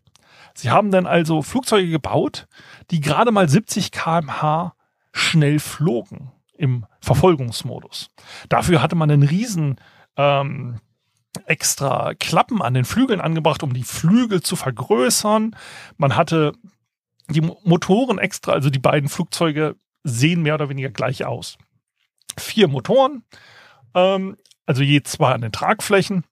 Sie 0.57 0.71
haben 0.71 0.89
dann 0.89 1.05
also 1.05 1.43
Flugzeuge 1.43 1.91
gebaut, 1.91 2.47
die 2.89 2.99
gerade 2.99 3.31
mal 3.31 3.47
70 3.47 3.91
kmh 3.91 4.73
schnell 5.13 5.59
flogen 5.59 6.31
im 6.57 6.87
Verfolgungsmodus. 6.99 8.09
Dafür 8.49 8.81
hatte 8.81 8.95
man 8.95 9.11
einen 9.11 9.21
riesen 9.21 9.79
ähm, 10.15 10.79
extra 11.45 12.15
Klappen 12.15 12.63
an 12.63 12.73
den 12.73 12.85
Flügeln 12.85 13.21
angebracht, 13.21 13.61
um 13.61 13.71
die 13.71 13.83
Flügel 13.83 14.41
zu 14.41 14.55
vergrößern. 14.55 15.55
Man 15.97 16.15
hatte 16.15 16.53
die 17.29 17.41
Motoren 17.41 18.17
extra, 18.17 18.53
also 18.53 18.71
die 18.71 18.79
beiden 18.79 19.09
Flugzeuge 19.09 19.75
sehen 20.03 20.41
mehr 20.41 20.55
oder 20.55 20.69
weniger 20.69 20.89
gleich 20.89 21.23
aus. 21.23 21.59
Vier 22.35 22.67
Motoren, 22.67 23.23
ähm, 23.93 24.37
also 24.65 24.81
je 24.81 25.03
zwei 25.03 25.33
an 25.33 25.41
den 25.41 25.51
Tragflächen 25.51 26.23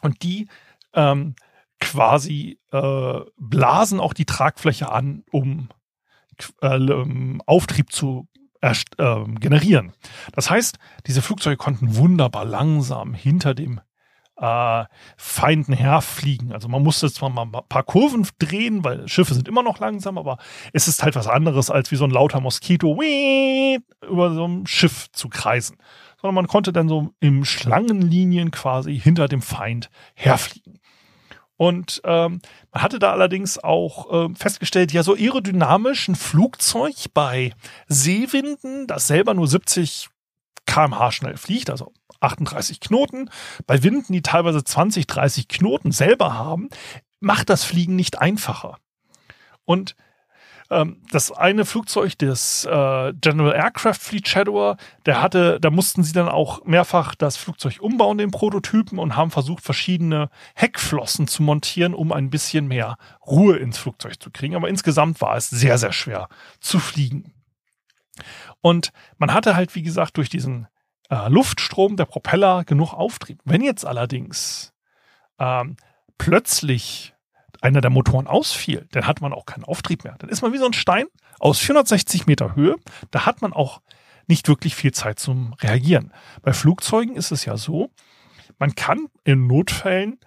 und 0.00 0.22
die 0.22 0.46
ähm, 0.94 1.34
quasi 1.80 2.58
äh, 2.72 3.20
blasen 3.36 4.00
auch 4.00 4.12
die 4.12 4.24
Tragfläche 4.24 4.90
an, 4.90 5.24
um 5.30 5.68
äh, 6.62 6.76
ähm, 6.76 7.42
Auftrieb 7.46 7.92
zu 7.92 8.28
äh, 8.60 8.74
generieren. 9.40 9.92
Das 10.32 10.50
heißt, 10.50 10.78
diese 11.06 11.22
Flugzeuge 11.22 11.56
konnten 11.56 11.96
wunderbar 11.96 12.44
langsam 12.44 13.14
hinter 13.14 13.54
dem 13.54 13.80
äh, 14.40 14.84
Feinden 15.16 15.74
herfliegen. 15.74 16.52
Also 16.52 16.68
man 16.68 16.82
musste 16.82 17.10
zwar 17.10 17.28
mal 17.30 17.42
ein 17.42 17.52
paar 17.68 17.82
Kurven 17.82 18.26
drehen, 18.38 18.84
weil 18.84 19.08
Schiffe 19.08 19.34
sind 19.34 19.48
immer 19.48 19.62
noch 19.62 19.78
langsam, 19.78 20.18
aber 20.18 20.38
es 20.72 20.88
ist 20.88 21.02
halt 21.02 21.16
was 21.16 21.26
anderes, 21.26 21.70
als 21.70 21.90
wie 21.90 21.96
so 21.96 22.04
ein 22.04 22.10
lauter 22.10 22.40
Moskito 22.40 22.92
über 22.92 24.34
so 24.34 24.46
ein 24.46 24.66
Schiff 24.66 25.08
zu 25.12 25.28
kreisen. 25.28 25.76
Sondern 26.20 26.34
man 26.34 26.48
konnte 26.48 26.72
dann 26.72 26.88
so 26.88 27.10
im 27.20 27.44
Schlangenlinien 27.44 28.50
quasi 28.50 28.98
hinter 28.98 29.28
dem 29.28 29.42
Feind 29.42 29.90
herfliegen. 30.14 30.77
Und 31.58 32.00
ähm, 32.04 32.40
man 32.72 32.82
hatte 32.82 33.00
da 33.00 33.10
allerdings 33.10 33.58
auch 33.58 34.30
äh, 34.30 34.34
festgestellt, 34.34 34.92
ja, 34.92 35.02
so 35.02 35.14
aerodynamisch 35.14 36.06
ein 36.06 36.14
Flugzeug 36.14 36.94
bei 37.12 37.52
Seewinden, 37.88 38.86
das 38.86 39.08
selber 39.08 39.34
nur 39.34 39.48
70 39.48 40.08
kmh 40.66 41.10
schnell 41.10 41.36
fliegt, 41.36 41.68
also 41.68 41.92
38 42.20 42.78
Knoten, 42.78 43.28
bei 43.66 43.82
Winden, 43.82 44.12
die 44.12 44.22
teilweise 44.22 44.62
20, 44.62 45.08
30 45.08 45.48
Knoten 45.48 45.90
selber 45.90 46.34
haben, 46.34 46.68
macht 47.18 47.50
das 47.50 47.64
Fliegen 47.64 47.96
nicht 47.96 48.20
einfacher. 48.20 48.78
Und 49.64 49.96
ähm, 50.70 51.02
das 51.10 51.32
eine 51.32 51.64
Flugzeug, 51.64 52.18
das 52.18 52.64
äh, 52.64 53.12
General 53.14 53.54
Aircraft 53.54 53.94
Fleet 53.94 54.28
Shadower, 54.28 54.76
der 55.06 55.22
hatte, 55.22 55.58
da 55.60 55.70
mussten 55.70 56.02
sie 56.02 56.12
dann 56.12 56.28
auch 56.28 56.64
mehrfach 56.64 57.14
das 57.14 57.36
Flugzeug 57.36 57.78
umbauen, 57.80 58.18
den 58.18 58.30
Prototypen, 58.30 58.98
und 58.98 59.16
haben 59.16 59.30
versucht, 59.30 59.64
verschiedene 59.64 60.30
Heckflossen 60.54 61.26
zu 61.26 61.42
montieren, 61.42 61.94
um 61.94 62.12
ein 62.12 62.30
bisschen 62.30 62.68
mehr 62.68 62.96
Ruhe 63.26 63.56
ins 63.56 63.78
Flugzeug 63.78 64.20
zu 64.22 64.30
kriegen. 64.30 64.56
Aber 64.56 64.68
insgesamt 64.68 65.20
war 65.20 65.36
es 65.36 65.48
sehr, 65.48 65.78
sehr 65.78 65.92
schwer 65.92 66.28
zu 66.60 66.78
fliegen. 66.78 67.32
Und 68.60 68.92
man 69.16 69.32
hatte 69.32 69.54
halt, 69.54 69.74
wie 69.74 69.82
gesagt, 69.82 70.16
durch 70.16 70.28
diesen 70.28 70.66
äh, 71.08 71.28
Luftstrom 71.28 71.96
der 71.96 72.04
Propeller 72.04 72.64
genug 72.64 72.92
Auftrieb. 72.92 73.40
Wenn 73.44 73.62
jetzt 73.62 73.86
allerdings 73.86 74.74
ähm, 75.38 75.76
plötzlich 76.18 77.14
einer 77.60 77.80
der 77.80 77.90
Motoren 77.90 78.26
ausfiel, 78.26 78.86
dann 78.92 79.06
hat 79.06 79.20
man 79.20 79.32
auch 79.32 79.46
keinen 79.46 79.64
Auftrieb 79.64 80.04
mehr. 80.04 80.16
Dann 80.18 80.30
ist 80.30 80.42
man 80.42 80.52
wie 80.52 80.58
so 80.58 80.66
ein 80.66 80.72
Stein 80.72 81.06
aus 81.38 81.58
460 81.58 82.26
Meter 82.26 82.54
Höhe. 82.54 82.76
Da 83.10 83.26
hat 83.26 83.42
man 83.42 83.52
auch 83.52 83.80
nicht 84.26 84.48
wirklich 84.48 84.74
viel 84.74 84.92
Zeit 84.92 85.18
zum 85.18 85.54
Reagieren. 85.54 86.12
Bei 86.42 86.52
Flugzeugen 86.52 87.16
ist 87.16 87.30
es 87.30 87.44
ja 87.44 87.56
so, 87.56 87.90
man 88.58 88.74
kann 88.74 89.06
in 89.24 89.46
Notfällen 89.46 90.18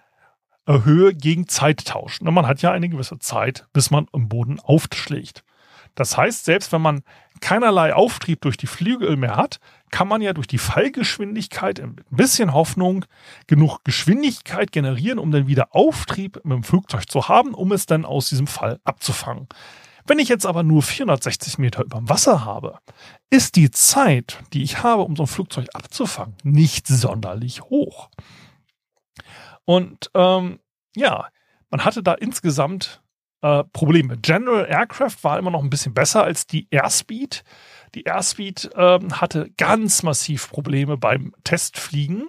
äh, 0.66 0.80
Höhe 0.84 1.14
gegen 1.14 1.48
Zeit 1.48 1.84
tauschen. 1.86 2.26
Und 2.28 2.34
man 2.34 2.46
hat 2.46 2.62
ja 2.62 2.72
eine 2.72 2.88
gewisse 2.88 3.18
Zeit, 3.18 3.66
bis 3.72 3.90
man 3.90 4.06
im 4.12 4.28
Boden 4.28 4.60
aufschlägt. 4.60 5.44
Das 5.94 6.16
heißt, 6.16 6.44
selbst 6.44 6.72
wenn 6.72 6.82
man 6.82 7.02
keinerlei 7.40 7.94
Auftrieb 7.94 8.40
durch 8.40 8.56
die 8.56 8.66
Flügel 8.66 9.16
mehr 9.16 9.36
hat, 9.36 9.58
kann 9.90 10.08
man 10.08 10.22
ja 10.22 10.32
durch 10.32 10.46
die 10.46 10.58
Fallgeschwindigkeit 10.58 11.78
mit 11.80 12.00
ein 12.10 12.16
bisschen 12.16 12.54
Hoffnung 12.54 13.04
genug 13.46 13.84
Geschwindigkeit 13.84 14.72
generieren, 14.72 15.18
um 15.18 15.30
dann 15.30 15.46
wieder 15.46 15.74
Auftrieb 15.74 16.40
mit 16.44 16.56
dem 16.56 16.62
Flugzeug 16.62 17.10
zu 17.10 17.28
haben, 17.28 17.52
um 17.52 17.72
es 17.72 17.86
dann 17.86 18.04
aus 18.04 18.28
diesem 18.28 18.46
Fall 18.46 18.80
abzufangen. 18.84 19.48
Wenn 20.06 20.18
ich 20.18 20.28
jetzt 20.28 20.46
aber 20.46 20.62
nur 20.62 20.82
460 20.82 21.58
Meter 21.58 21.84
über 21.84 21.98
dem 21.98 22.08
Wasser 22.08 22.44
habe, 22.44 22.78
ist 23.30 23.56
die 23.56 23.70
Zeit, 23.70 24.42
die 24.52 24.62
ich 24.62 24.82
habe, 24.82 25.02
um 25.02 25.14
so 25.14 25.24
ein 25.24 25.28
Flugzeug 25.28 25.68
abzufangen, 25.74 26.36
nicht 26.42 26.86
sonderlich 26.88 27.62
hoch. 27.62 28.10
Und 29.64 30.10
ähm, 30.14 30.58
ja, 30.96 31.28
man 31.70 31.84
hatte 31.84 32.02
da 32.02 32.14
insgesamt 32.14 33.01
äh, 33.42 33.64
Probleme. 33.72 34.16
General 34.16 34.66
Aircraft 34.66 35.22
war 35.22 35.38
immer 35.38 35.50
noch 35.50 35.62
ein 35.62 35.70
bisschen 35.70 35.94
besser 35.94 36.24
als 36.24 36.46
die 36.46 36.68
Airspeed. 36.70 37.44
Die 37.94 38.04
Airspeed 38.04 38.70
ähm, 38.76 39.20
hatte 39.20 39.50
ganz 39.58 40.02
massiv 40.02 40.50
Probleme 40.50 40.96
beim 40.96 41.34
Testfliegen. 41.44 42.28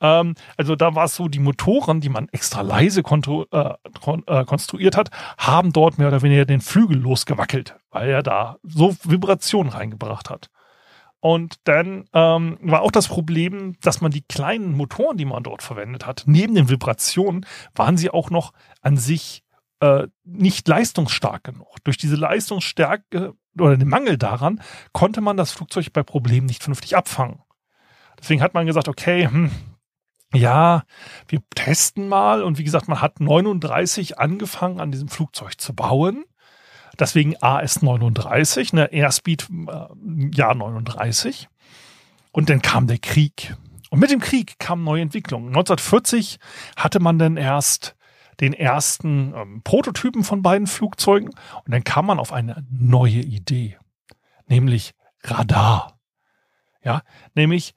Ähm, 0.00 0.34
also 0.56 0.76
da 0.76 0.94
war 0.94 1.04
es 1.04 1.14
so, 1.14 1.28
die 1.28 1.38
Motoren, 1.38 2.00
die 2.00 2.08
man 2.08 2.28
extra 2.30 2.62
leise 2.62 3.00
äh, 3.00 3.02
äh, 3.02 4.44
konstruiert 4.44 4.96
hat, 4.96 5.10
haben 5.38 5.72
dort 5.72 5.98
mehr 5.98 6.08
oder 6.08 6.22
weniger 6.22 6.44
den 6.44 6.60
Flügel 6.60 6.98
losgewackelt, 6.98 7.76
weil 7.90 8.10
er 8.10 8.22
da 8.22 8.56
so 8.62 8.96
Vibrationen 9.04 9.72
reingebracht 9.72 10.30
hat. 10.30 10.50
Und 11.20 11.56
dann 11.64 12.04
ähm, 12.12 12.58
war 12.60 12.82
auch 12.82 12.90
das 12.90 13.08
Problem, 13.08 13.74
dass 13.80 14.00
man 14.00 14.10
die 14.10 14.22
kleinen 14.22 14.76
Motoren, 14.76 15.16
die 15.16 15.24
man 15.24 15.42
dort 15.42 15.62
verwendet 15.62 16.06
hat, 16.06 16.24
neben 16.26 16.54
den 16.54 16.68
Vibrationen, 16.68 17.46
waren 17.74 17.96
sie 17.96 18.10
auch 18.10 18.30
noch 18.30 18.52
an 18.80 18.96
sich 18.96 19.42
äh, 19.80 20.06
nicht 20.24 20.68
leistungsstark 20.68 21.44
genug. 21.44 21.76
Durch 21.84 21.96
diese 21.96 22.16
Leistungsstärke 22.16 23.34
oder 23.58 23.76
den 23.76 23.88
Mangel 23.88 24.18
daran 24.18 24.60
konnte 24.92 25.20
man 25.20 25.36
das 25.36 25.52
Flugzeug 25.52 25.92
bei 25.92 26.02
Problemen 26.02 26.46
nicht 26.46 26.62
vernünftig 26.62 26.96
abfangen. 26.96 27.40
Deswegen 28.18 28.42
hat 28.42 28.54
man 28.54 28.66
gesagt, 28.66 28.88
okay, 28.88 29.28
hm, 29.28 29.50
ja, 30.34 30.84
wir 31.28 31.40
testen 31.54 32.08
mal. 32.08 32.42
Und 32.42 32.58
wie 32.58 32.64
gesagt, 32.64 32.88
man 32.88 33.00
hat 33.00 33.20
39 33.20 34.18
angefangen, 34.18 34.80
an 34.80 34.90
diesem 34.90 35.08
Flugzeug 35.08 35.60
zu 35.60 35.74
bauen. 35.74 36.24
Deswegen 36.98 37.36
AS 37.42 37.82
39, 37.82 38.72
ne, 38.72 38.90
Airspeed 38.90 39.48
äh, 39.50 40.34
Jahr 40.34 40.54
39. 40.54 41.48
Und 42.32 42.48
dann 42.48 42.62
kam 42.62 42.86
der 42.86 42.98
Krieg. 42.98 43.54
Und 43.90 44.00
mit 44.00 44.10
dem 44.10 44.20
Krieg 44.20 44.58
kamen 44.58 44.84
neue 44.84 45.02
Entwicklungen. 45.02 45.48
1940 45.48 46.38
hatte 46.76 47.00
man 47.00 47.18
dann 47.18 47.36
erst 47.36 47.96
den 48.40 48.52
ersten 48.52 49.34
ähm, 49.34 49.62
Prototypen 49.62 50.24
von 50.24 50.42
beiden 50.42 50.66
Flugzeugen 50.66 51.28
und 51.28 51.72
dann 51.72 51.84
kam 51.84 52.06
man 52.06 52.18
auf 52.18 52.32
eine 52.32 52.66
neue 52.70 53.20
Idee, 53.20 53.78
nämlich 54.46 54.94
Radar. 55.22 55.98
Ja, 56.82 57.02
nämlich 57.34 57.74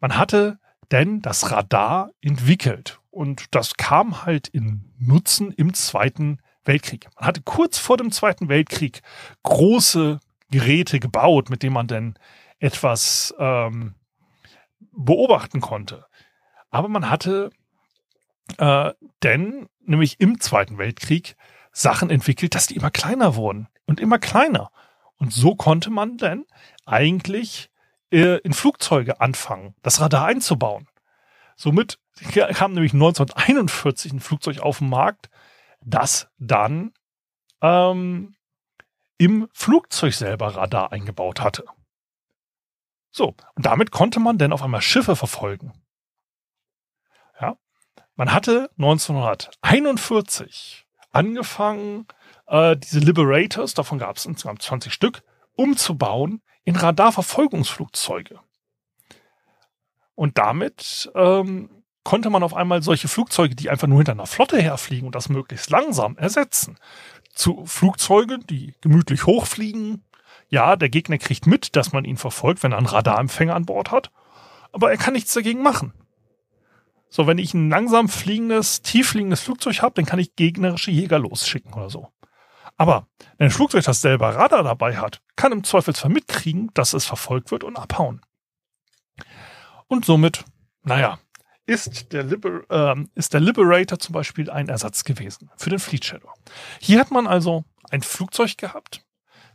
man 0.00 0.16
hatte 0.16 0.58
denn 0.92 1.20
das 1.22 1.50
Radar 1.50 2.10
entwickelt. 2.20 3.00
Und 3.10 3.54
das 3.54 3.74
kam 3.74 4.24
halt 4.24 4.48
in 4.48 4.92
Nutzen 4.98 5.50
im 5.52 5.74
Zweiten 5.74 6.38
Weltkrieg. 6.64 7.08
Man 7.16 7.26
hatte 7.26 7.42
kurz 7.42 7.78
vor 7.78 7.96
dem 7.96 8.10
Zweiten 8.12 8.48
Weltkrieg 8.48 9.00
große 9.42 10.20
Geräte 10.50 11.00
gebaut, 11.00 11.50
mit 11.50 11.62
denen 11.62 11.74
man 11.74 11.86
dann 11.86 12.18
etwas 12.58 13.34
ähm, 13.38 13.94
beobachten 14.92 15.60
konnte. 15.60 16.04
Aber 16.70 16.88
man 16.88 17.10
hatte 17.10 17.50
äh, 18.58 18.92
denn 19.22 19.68
nämlich 19.88 20.20
im 20.20 20.40
Zweiten 20.40 20.78
Weltkrieg 20.78 21.36
Sachen 21.72 22.10
entwickelt, 22.10 22.54
dass 22.54 22.66
die 22.66 22.76
immer 22.76 22.90
kleiner 22.90 23.36
wurden 23.36 23.68
und 23.86 24.00
immer 24.00 24.18
kleiner. 24.18 24.70
Und 25.16 25.32
so 25.32 25.54
konnte 25.54 25.90
man 25.90 26.16
dann 26.16 26.44
eigentlich 26.84 27.70
äh, 28.10 28.38
in 28.38 28.52
Flugzeuge 28.52 29.20
anfangen, 29.20 29.74
das 29.82 30.00
Radar 30.00 30.26
einzubauen. 30.26 30.88
Somit 31.56 31.98
kam 32.32 32.72
nämlich 32.72 32.92
1941 32.92 34.12
ein 34.12 34.20
Flugzeug 34.20 34.60
auf 34.60 34.78
den 34.78 34.88
Markt, 34.88 35.30
das 35.80 36.28
dann 36.38 36.92
ähm, 37.62 38.36
im 39.18 39.48
Flugzeug 39.52 40.14
selber 40.14 40.56
Radar 40.56 40.92
eingebaut 40.92 41.40
hatte. 41.40 41.64
So, 43.10 43.34
und 43.54 43.64
damit 43.64 43.90
konnte 43.90 44.20
man 44.20 44.36
dann 44.36 44.52
auf 44.52 44.62
einmal 44.62 44.82
Schiffe 44.82 45.16
verfolgen. 45.16 45.72
Man 48.16 48.32
hatte 48.32 48.70
1941 48.78 50.86
angefangen, 51.12 52.06
äh, 52.46 52.76
diese 52.76 53.00
Liberators, 53.00 53.74
davon 53.74 53.98
gab 53.98 54.16
es 54.16 54.26
insgesamt 54.26 54.62
20 54.62 54.92
Stück, 54.92 55.22
umzubauen 55.54 56.42
in 56.64 56.76
Radarverfolgungsflugzeuge. 56.76 58.40
Und 60.14 60.38
damit 60.38 61.10
ähm, 61.14 61.82
konnte 62.04 62.30
man 62.30 62.42
auf 62.42 62.54
einmal 62.54 62.82
solche 62.82 63.08
Flugzeuge, 63.08 63.54
die 63.54 63.68
einfach 63.68 63.86
nur 63.86 63.98
hinter 63.98 64.12
einer 64.12 64.26
Flotte 64.26 64.60
herfliegen 64.60 65.06
und 65.06 65.14
das 65.14 65.28
möglichst 65.28 65.70
langsam 65.70 66.16
ersetzen. 66.16 66.78
Zu 67.34 67.66
Flugzeugen, 67.66 68.46
die 68.46 68.74
gemütlich 68.80 69.26
hochfliegen, 69.26 70.04
ja, 70.48 70.76
der 70.76 70.88
Gegner 70.88 71.18
kriegt 71.18 71.46
mit, 71.46 71.76
dass 71.76 71.92
man 71.92 72.04
ihn 72.04 72.16
verfolgt, 72.16 72.62
wenn 72.62 72.72
er 72.72 72.78
einen 72.78 72.86
Radarempfänger 72.86 73.54
an 73.54 73.66
Bord 73.66 73.90
hat, 73.90 74.10
aber 74.72 74.90
er 74.90 74.96
kann 74.96 75.12
nichts 75.12 75.34
dagegen 75.34 75.62
machen. 75.62 75.92
So, 77.08 77.26
wenn 77.26 77.38
ich 77.38 77.54
ein 77.54 77.70
langsam 77.70 78.08
fliegendes, 78.08 78.82
tief 78.82 79.10
fliegendes 79.10 79.40
Flugzeug 79.40 79.82
habe, 79.82 79.94
dann 79.94 80.06
kann 80.06 80.18
ich 80.18 80.36
gegnerische 80.36 80.90
Jäger 80.90 81.18
losschicken 81.18 81.72
oder 81.72 81.90
so. 81.90 82.08
Aber 82.76 83.06
wenn 83.38 83.46
ein 83.46 83.52
Flugzeug 83.52 83.84
das 83.84 84.00
selber 84.00 84.34
Radar 84.34 84.62
dabei 84.62 84.96
hat, 84.96 85.22
kann 85.34 85.52
im 85.52 85.64
Zweifelsfall 85.64 86.10
mitkriegen, 86.10 86.70
dass 86.74 86.92
es 86.92 87.06
verfolgt 87.06 87.50
wird 87.50 87.64
und 87.64 87.76
abhauen. 87.76 88.20
Und 89.86 90.04
somit, 90.04 90.44
naja, 90.82 91.18
ist 91.64 92.12
der, 92.12 92.22
Liber 92.22 92.62
äh, 92.70 93.04
ist 93.14 93.34
der 93.34 93.40
Liberator 93.40 93.98
zum 93.98 94.12
Beispiel 94.12 94.50
ein 94.50 94.68
Ersatz 94.68 95.04
gewesen 95.04 95.50
für 95.56 95.70
den 95.70 95.78
Fleet 95.78 96.04
Shadow. 96.04 96.32
Hier 96.80 97.00
hat 97.00 97.10
man 97.10 97.26
also 97.26 97.64
ein 97.90 98.02
Flugzeug 98.02 98.56
gehabt, 98.56 99.04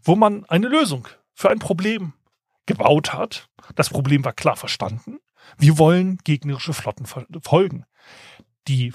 wo 0.03 0.15
man 0.15 0.45
eine 0.45 0.67
Lösung 0.67 1.07
für 1.33 1.49
ein 1.49 1.59
Problem 1.59 2.13
gebaut 2.65 3.13
hat. 3.13 3.49
Das 3.75 3.89
Problem 3.89 4.25
war 4.25 4.33
klar 4.33 4.57
verstanden. 4.57 5.19
Wir 5.58 5.77
wollen 5.77 6.17
gegnerische 6.23 6.73
Flotten 6.73 7.06
folgen. 7.06 7.86
Die, 8.67 8.93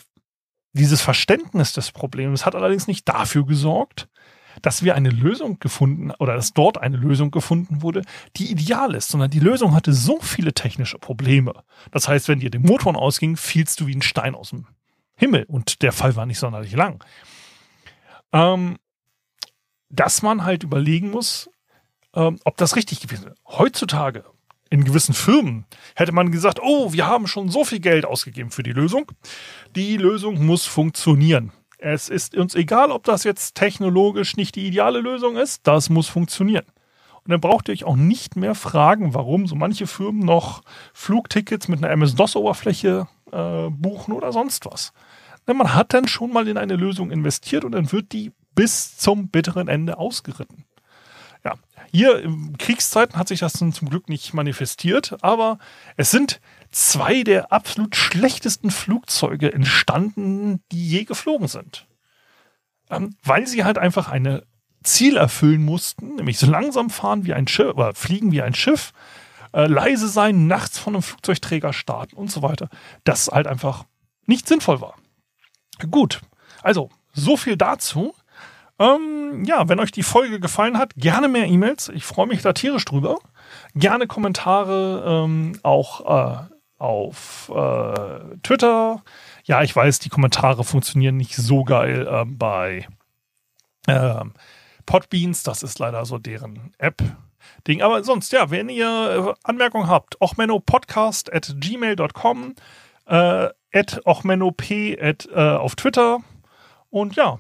dieses 0.72 1.00
Verständnis 1.00 1.72
des 1.72 1.92
Problems 1.92 2.46
hat 2.46 2.54
allerdings 2.54 2.87
nicht 2.87 3.09
dafür 3.09 3.46
gesorgt, 3.46 4.09
dass 4.62 4.82
wir 4.82 4.94
eine 4.94 5.11
Lösung 5.11 5.59
gefunden 5.59 6.12
oder 6.12 6.35
dass 6.35 6.52
dort 6.52 6.78
eine 6.78 6.96
Lösung 6.96 7.30
gefunden 7.30 7.82
wurde, 7.82 8.02
die 8.37 8.50
ideal 8.50 8.94
ist, 8.94 9.09
sondern 9.09 9.30
die 9.30 9.40
Lösung 9.40 9.74
hatte 9.74 9.92
so 9.92 10.18
viele 10.20 10.54
technische 10.54 10.98
Probleme. 10.98 11.52
Das 11.90 12.09
heißt, 12.09 12.28
wenn 12.28 12.40
dir 12.40 12.50
der 12.50 12.61
Motor 12.61 12.96
ausging, 12.96 13.37
fielst 13.37 13.80
du 13.80 13.87
wie 13.87 13.94
ein 13.94 14.02
Stein 14.02 14.35
aus 14.35 14.50
dem 14.50 14.66
Himmel 15.14 15.44
und 15.44 15.82
der 15.82 15.92
Fall 15.92 16.16
war 16.16 16.26
nicht 16.26 16.38
sonderlich 16.38 16.72
lang. 16.72 17.04
Ähm, 18.32 18.76
dass 19.88 20.22
man 20.22 20.44
halt 20.44 20.62
überlegen 20.62 21.11
muss, 21.11 21.48
ähm, 22.14 22.38
ob 22.44 22.56
das 22.56 22.76
richtig 22.76 23.00
gewesen 23.00 23.28
ist. 23.28 23.40
Heutzutage 23.46 24.24
in 24.70 24.85
gewissen 24.85 25.14
Firmen 25.14 25.64
hätte 25.94 26.12
man 26.12 26.31
gesagt, 26.31 26.61
oh, 26.62 26.92
wir 26.92 27.07
haben 27.07 27.26
schon 27.26 27.50
so 27.50 27.64
viel 27.64 27.81
Geld 27.81 28.05
ausgegeben 28.05 28.50
für 28.50 28.62
die 28.62 28.72
Lösung. 28.72 29.12
Die 29.74 29.96
Lösung 29.96 30.44
muss 30.44 30.66
funktionieren. 30.66 31.52
Es 31.79 32.09
ist 32.09 32.37
uns 32.37 32.55
egal, 32.55 32.90
ob 32.90 33.05
das 33.05 33.24
jetzt 33.24 33.55
technologisch 33.55 34.37
nicht 34.37 34.55
die 34.55 34.66
ideale 34.66 35.00
Lösung 35.00 35.37
ist, 35.37 35.66
das 35.66 35.90
muss 35.90 36.09
funktionieren. 36.09 36.64
Und 37.24 37.33
dann 37.33 37.40
braucht 37.40 37.68
ihr 37.68 37.72
euch 37.72 37.85
auch 37.85 37.96
nicht 37.96 38.37
mehr 38.37 38.55
fragen, 38.55 39.12
warum 39.12 39.46
so 39.46 39.57
manche 39.57 39.87
Firmen 39.87 40.20
noch 40.20 40.62
Flugtickets 40.94 41.68
mit 41.68 41.83
einer 41.83 41.92
MS-DOS-Oberfläche 41.92 43.09
äh, 43.33 43.70
buchen 43.70 44.12
oder 44.12 44.33
sonst 44.33 44.64
was. 44.66 44.92
Denn 45.46 45.57
man 45.57 45.74
hat 45.74 45.92
dann 45.92 46.09
schon 46.09 46.33
mal 46.33 46.46
in 46.48 46.57
eine 46.57 46.76
Lösung 46.76 47.11
investiert 47.11 47.64
und 47.64 47.72
dann 47.72 47.90
wird 47.92 48.12
die 48.12 48.33
bis 48.55 48.96
zum 48.96 49.29
bitteren 49.29 49.68
Ende 49.68 49.98
ausgeritten. 49.98 50.64
Ja, 51.46 51.54
hier 51.92 52.22
in 52.24 52.59
Kriegszeiten 52.59 53.16
hat 53.16 53.28
sich 53.28 53.38
das 53.38 53.52
zum 53.52 53.72
Glück 53.88 54.09
nicht 54.09 54.35
manifestiert, 54.35 55.16
aber 55.22 55.59
es 55.96 56.11
sind 56.11 56.40
zwei 56.72 57.22
der 57.22 57.52
absolut 57.52 57.94
schlechtesten 57.94 58.72
Flugzeuge 58.72 59.52
entstanden, 59.52 60.61
die 60.72 60.88
je 60.88 61.04
geflogen 61.04 61.46
sind. 61.46 61.87
Ähm, 62.90 63.14
weil 63.22 63.46
sie 63.46 63.62
halt 63.62 63.78
einfach 63.78 64.09
eine 64.09 64.42
Ziel 64.82 65.16
erfüllen 65.16 65.64
mussten, 65.64 66.16
nämlich 66.16 66.38
so 66.38 66.50
langsam 66.50 66.90
fahren 66.90 67.24
wie 67.24 67.32
ein 67.32 67.46
Schiff 67.46 67.74
oder 67.74 67.94
fliegen 67.94 68.32
wie 68.32 68.42
ein 68.42 68.54
Schiff, 68.54 68.92
äh, 69.52 69.66
leise 69.66 70.09
sein, 70.09 70.48
nachts 70.48 70.80
von 70.80 70.94
einem 70.96 71.02
Flugzeugträger 71.02 71.72
starten 71.72 72.16
und 72.16 72.32
so 72.32 72.42
weiter, 72.42 72.68
das 73.04 73.28
halt 73.28 73.46
einfach 73.46 73.85
nicht 74.26 74.48
sinnvoll 74.48 74.80
war. 74.80 74.96
Gut, 75.92 76.20
also 76.62 76.90
so 77.12 77.37
viel 77.37 77.56
dazu. 77.56 78.16
Ähm, 78.78 79.44
ja, 79.44 79.68
wenn 79.68 79.80
euch 79.80 79.90
die 79.90 80.02
Folge 80.02 80.38
gefallen 80.38 80.78
hat, 80.78 80.94
gerne 80.96 81.28
mehr 81.28 81.46
E-Mails. 81.46 81.88
Ich 81.90 82.04
freue 82.04 82.26
mich 82.26 82.42
da 82.42 82.52
tierisch 82.52 82.84
drüber. 82.84 83.18
Gerne 83.74 84.06
Kommentare 84.06 85.04
ähm, 85.06 85.58
auch 85.62 86.00
äh, 86.04 86.36
auf 86.78 87.50
äh, 87.54 88.36
Twitter. 88.42 89.02
Ja, 89.44 89.62
ich 89.62 89.74
weiß, 89.74 90.00
die 90.00 90.08
Kommentare 90.08 90.64
funktionieren 90.64 91.16
nicht 91.16 91.36
so 91.36 91.64
geil 91.64 92.06
äh, 92.06 92.24
bei 92.26 92.86
ähm, 93.88 94.34
Podbeans. 94.84 95.42
Das 95.42 95.62
ist 95.62 95.78
leider 95.78 96.04
so 96.04 96.18
deren 96.18 96.74
App-Ding. 96.78 97.80
Aber 97.80 98.04
sonst, 98.04 98.32
ja, 98.32 98.50
wenn 98.50 98.68
ihr 98.68 98.86
äh, 98.86 99.34
Anmerkungen 99.42 99.88
habt, 99.88 100.20
ochmenopodcast 100.20 101.32
at 101.32 101.54
gmail.com, 101.58 102.54
äh, 103.06 103.48
at 103.72 104.00
ochmenop 104.04 104.62
at, 105.00 105.28
äh, 105.32 105.40
auf 105.40 105.76
Twitter. 105.76 106.20
Und 106.90 107.16
ja, 107.16 107.38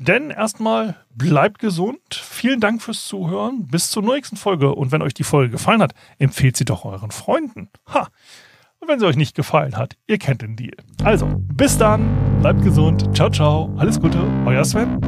denn 0.00 0.30
erstmal 0.30 0.96
bleibt 1.14 1.58
gesund. 1.58 2.00
Vielen 2.14 2.58
Dank 2.58 2.82
fürs 2.82 3.06
Zuhören. 3.06 3.66
Bis 3.66 3.90
zur 3.90 4.02
nächsten 4.02 4.36
Folge. 4.36 4.74
Und 4.74 4.92
wenn 4.92 5.02
euch 5.02 5.14
die 5.14 5.24
Folge 5.24 5.50
gefallen 5.50 5.82
hat, 5.82 5.92
empfehlt 6.18 6.56
sie 6.56 6.64
doch 6.64 6.84
euren 6.84 7.10
Freunden. 7.10 7.68
Ha! 7.92 8.08
Und 8.80 8.88
wenn 8.88 8.98
sie 8.98 9.06
euch 9.06 9.16
nicht 9.16 9.36
gefallen 9.36 9.76
hat, 9.76 9.96
ihr 10.06 10.16
kennt 10.16 10.40
den 10.40 10.56
Deal. 10.56 10.76
Also, 11.04 11.26
bis 11.52 11.76
dann. 11.76 12.40
Bleibt 12.40 12.62
gesund. 12.62 13.14
Ciao, 13.14 13.28
ciao. 13.28 13.70
Alles 13.76 14.00
Gute. 14.00 14.18
Euer 14.46 14.64
Sven. 14.64 14.98